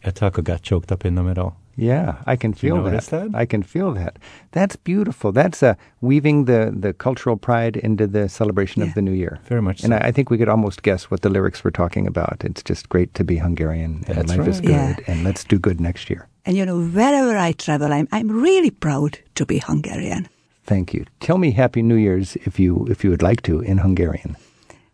[0.02, 1.38] Jag tackar gott tjog tapinna med
[1.82, 3.30] Yeah, I can You feel notice that.
[3.34, 4.18] I can feel that.
[4.52, 5.32] That's beautiful.
[5.32, 9.40] That's uh, weaving the, the cultural pride into the celebration of the new year.
[9.48, 9.98] Very much And so.
[9.98, 12.44] I, I think we could almost guess what the lyrics were talking about.
[12.44, 14.68] It's just great to be Hungarian, and That's life is right.
[14.68, 15.12] good, Yeah.
[15.14, 16.28] and let's do good next year.
[16.46, 20.28] And you know, wherever I travel, I'm, I'm really proud to be Hungarian.
[20.66, 21.06] Thank you.
[21.20, 24.36] Tell me Happy New Year's if you if you would like to in Hungarian.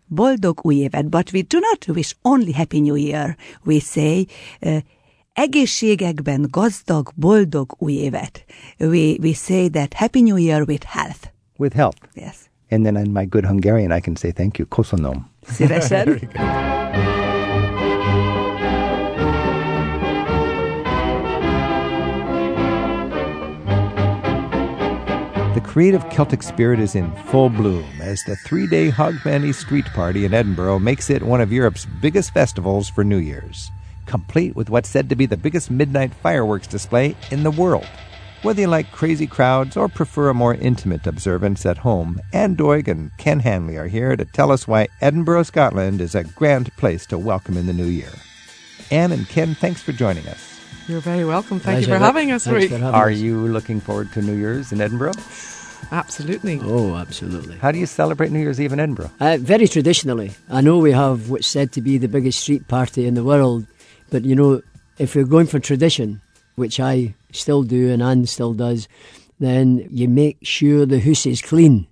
[0.07, 3.35] Boldog új évet, but we do not wish only Happy New Year.
[3.65, 4.27] We say,
[4.65, 4.81] uh,
[5.35, 8.45] egészségekben gazdag, boldog új évet.
[8.77, 11.31] We, we say that Happy New Year with health.
[11.57, 11.97] With health.
[12.13, 12.35] Yes.
[12.71, 14.67] And then in my good Hungarian, I can say thank you.
[14.67, 15.29] Köszönöm.
[15.47, 16.19] Szívesen.
[25.55, 30.25] The creative Celtic spirit is in full bloom as the three day Hogmanay Street Party
[30.25, 33.71] in Edinburgh makes it one of Europe's biggest festivals for New Year's,
[34.05, 37.87] complete with what's said to be the biggest midnight fireworks display in the world.
[38.41, 42.87] Whether you like crazy crowds or prefer a more intimate observance at home, Anne Doig
[42.87, 47.05] and Ken Hanley are here to tell us why Edinburgh, Scotland is a grand place
[47.07, 48.11] to welcome in the new year.
[48.91, 50.61] Anne and Ken, thanks for joining us.
[50.87, 51.59] You're very welcome.
[51.59, 52.81] Thank you for having us, Thanks Rick.
[52.83, 53.17] Are us.
[53.17, 55.13] you looking forward to New Year's in Edinburgh?
[55.91, 56.59] Absolutely.
[56.63, 57.57] Oh, absolutely.
[57.57, 59.11] How do you celebrate New Year's Eve in Edinburgh?
[59.19, 60.33] Uh, very traditionally.
[60.49, 63.65] I know we have what's said to be the biggest street party in the world,
[64.09, 64.61] but you know,
[64.97, 66.21] if you're going for tradition,
[66.55, 68.87] which I still do and Anne still does,
[69.39, 71.87] then you make sure the house is clean.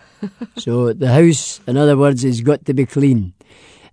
[0.56, 3.34] so the house, in other words, has got to be clean.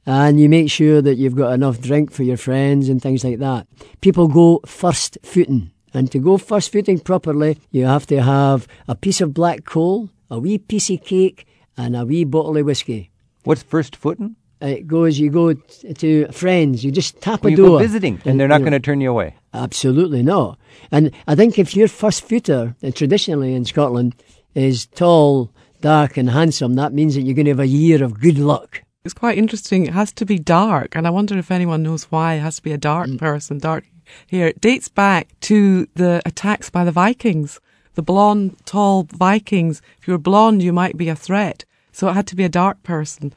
[0.06, 3.40] And you make sure that you've got enough drink for your friends and things like
[3.40, 3.68] that.
[4.02, 5.72] People go first footing.
[5.94, 10.10] And to go first footing properly, you have to have a piece of black coal,
[10.30, 11.48] a wee piece of cake,
[11.78, 13.12] and a wee bottle of whiskey.
[13.44, 14.36] What's first footing?
[14.62, 17.68] It goes, you go t- to friends, you just tap Well, a you door.
[17.68, 19.36] go visiting, and they're not going to turn you away.
[19.54, 20.58] Absolutely not.
[20.92, 24.16] And I think if your first footer, uh, traditionally in Scotland,
[24.56, 25.52] is tall,
[25.82, 28.82] dark, and handsome, that means that you're going to have a year of good luck.
[29.04, 29.86] It's quite interesting.
[29.86, 32.64] It has to be dark, and I wonder if anyone knows why it has to
[32.64, 33.18] be a dark Mm.
[33.20, 33.84] person, dark
[34.26, 34.48] here.
[34.48, 37.60] It dates back to the attacks by the Vikings.
[37.96, 39.82] The blonde, tall Vikings.
[40.00, 41.66] If you were blonde, you might be a threat.
[41.92, 43.34] So it had to be a dark person.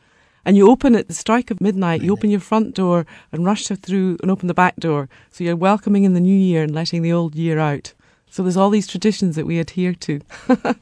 [0.49, 3.67] And you open at the strike of midnight, you open your front door and rush
[3.67, 5.11] through and open the back door.
[5.29, 7.93] So you're welcoming in the new year and letting the old year out.
[8.31, 10.21] So there's all these traditions that we adhere to.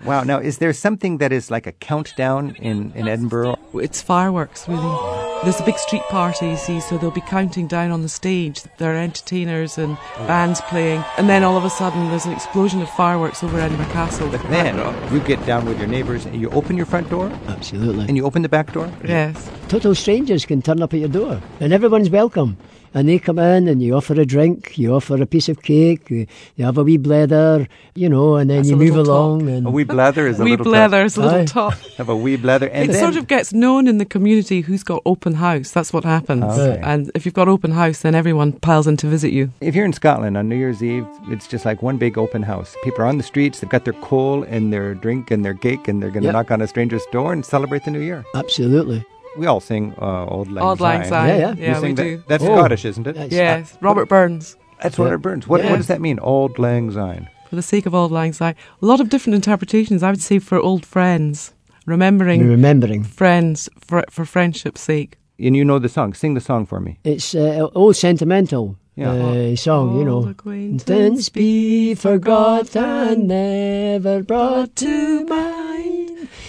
[0.05, 0.23] Wow.
[0.23, 3.59] Now, is there something that is like a countdown in, in Edinburgh?
[3.75, 5.43] It's fireworks, really.
[5.43, 8.63] There's a big street party, you see, so they'll be counting down on the stage.
[8.79, 10.27] There are entertainers and oh.
[10.27, 13.87] bands playing, and then all of a sudden there's an explosion of fireworks over Edinburgh
[13.87, 14.29] Castle.
[14.31, 14.77] But then
[15.13, 18.07] you get down with your neighbors and you open your front door Absolutely.
[18.07, 18.91] and you open the back door.
[19.05, 19.51] Yes.
[19.69, 22.57] Total strangers can turn up at your door, and everyone's welcome.
[22.95, 26.09] And they come in, and you offer a drink, you offer a piece of cake,
[26.11, 26.27] you
[26.57, 29.49] you have a wee blether, blather, you know, and then That's you move little along.
[29.49, 31.07] And A wee blather is a Wee little blather talk.
[31.07, 31.45] is a little Aye.
[31.47, 31.75] talk.
[31.97, 34.83] Have a wee blather, and it then sort of gets known in the community who's
[34.83, 35.71] got open house.
[35.73, 36.45] That's what happens.
[36.45, 36.81] Ah, okay.
[36.83, 39.51] And if you've got open house, then everyone piles in to visit you.
[39.61, 42.75] If you're in Scotland on New Year's Eve, it's just like one big open house.
[42.85, 45.89] People are on the streets, they've got their coal and their drink and their cake,
[45.89, 46.33] and they're going to Yep.
[46.35, 48.25] knock on a stranger's door and celebrate the new year.
[48.35, 49.05] Absolutely.
[49.37, 51.09] We all sing uh, Auld Lang Auld Lang Syne.
[51.11, 51.29] Syne.
[51.29, 51.55] Yeah, yeah.
[51.55, 52.23] You Yeah, sing we that- do.
[52.29, 52.57] That's Oh.
[52.57, 53.15] Scottish, isn't it?
[53.15, 54.57] That's- Yes, Robert Burns.
[54.83, 55.47] That's Robert Burns.
[55.49, 55.71] What, Yeah.
[55.71, 56.19] what does that mean?
[56.21, 57.29] Auld Lang Syne.
[57.49, 58.55] For the sake of Auld Lang Syne.
[58.83, 60.03] A lot of different interpretations.
[60.03, 61.53] I would say for old friends.
[61.87, 63.05] Remembering Remembering.
[63.05, 65.19] friends for, for friendship's sake.
[65.39, 66.15] And you know the song.
[66.15, 66.99] Sing the song for me.
[67.05, 69.13] It's uh, old sentimental Yeah.
[69.13, 70.27] uh, song, you know.
[70.29, 76.06] acquaintance be forgot and never brought to mind.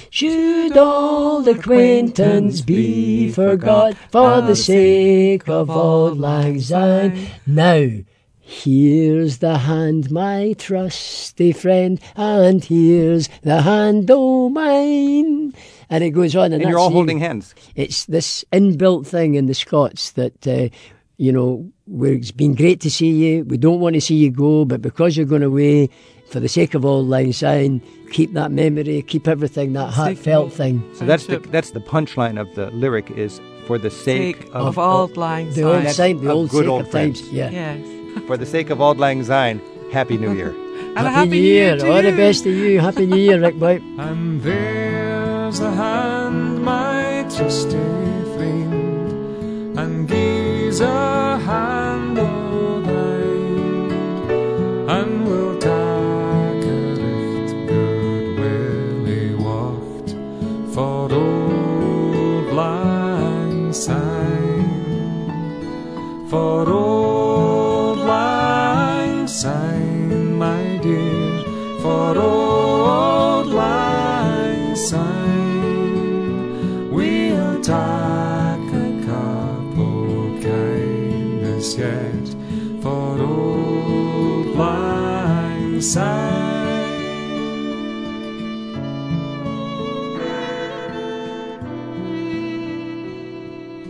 [0.09, 7.27] Should old acquaintance be forgot for the sake of auld lang syne?
[7.45, 7.89] Now,
[8.39, 15.53] here's the hand, my trusty friend, and here's the hand, oh mine.
[15.89, 17.53] And it goes on, and, And you're all holding hands.
[17.75, 20.69] It's this inbuilt thing in the Scots that, uh,
[21.17, 23.43] you know, we're, it's been great to see you.
[23.45, 25.89] We don't want to see you go, but because you're going away,
[26.29, 30.83] for the sake of Auld Lang Syne, keep that memory, keep everything, that heartfelt thing.
[30.95, 34.77] So that's the that's the punchline of the lyric is for the sake, Sake of
[34.77, 36.17] Auld Lang The old Syne.
[36.23, 37.19] the old good sake old of times.
[37.21, 37.33] friends.
[37.33, 37.49] Yeah.
[37.51, 38.23] Yes.
[38.27, 39.61] for the sake of Auld Lang Syne.
[39.91, 40.53] Happy New Year.
[40.97, 41.77] And a happy New Year.
[41.77, 42.79] to All the best to you.
[42.79, 43.75] Happy New Year, Rick Boy.
[43.99, 47.77] And there's the hand, my trusty
[48.35, 50.81] friend, and gives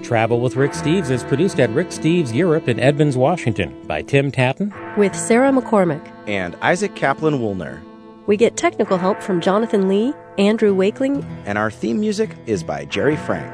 [0.08, 4.32] Travel with Rick Steves is produced at Rick Steves Europe in Edmonds, Washington by Tim
[4.32, 4.74] Tattan.
[4.96, 6.02] with Sarah McCormick.
[6.28, 7.82] and Isaac Kaplan Woolner.
[8.26, 11.26] We get technical help from Jonathan Lee, Andrew Wakeling.
[11.46, 13.52] And our theme music is by Jerry Frank.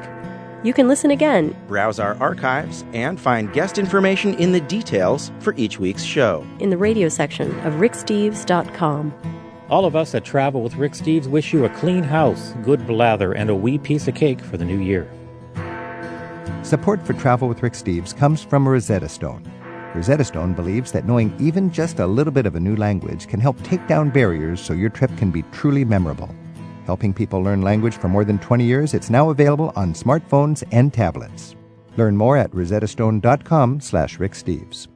[0.64, 5.54] You can listen again Browse our archives and find guest information in the details for
[5.56, 6.46] each week's show.
[6.60, 9.12] in the radio section of ricksteves.com.
[9.70, 13.32] All of us at Travel with Rick Steves wish you a clean house, good blather,
[13.32, 15.10] and a wee piece of cake for the new year.
[16.64, 19.44] Support for Travel with Rick Steves comes from Rosetta Stone.
[19.94, 23.38] Rosetta Stone believes that knowing even just a little bit of a new language can
[23.38, 26.34] help take down barriers so your trip can be truly memorable.
[26.86, 30.90] Helping people learn language for more than 20 years, it's now available on smartphones and
[30.90, 31.54] tablets.
[31.98, 34.88] Learn more at rosettastone.com slash ricksteves.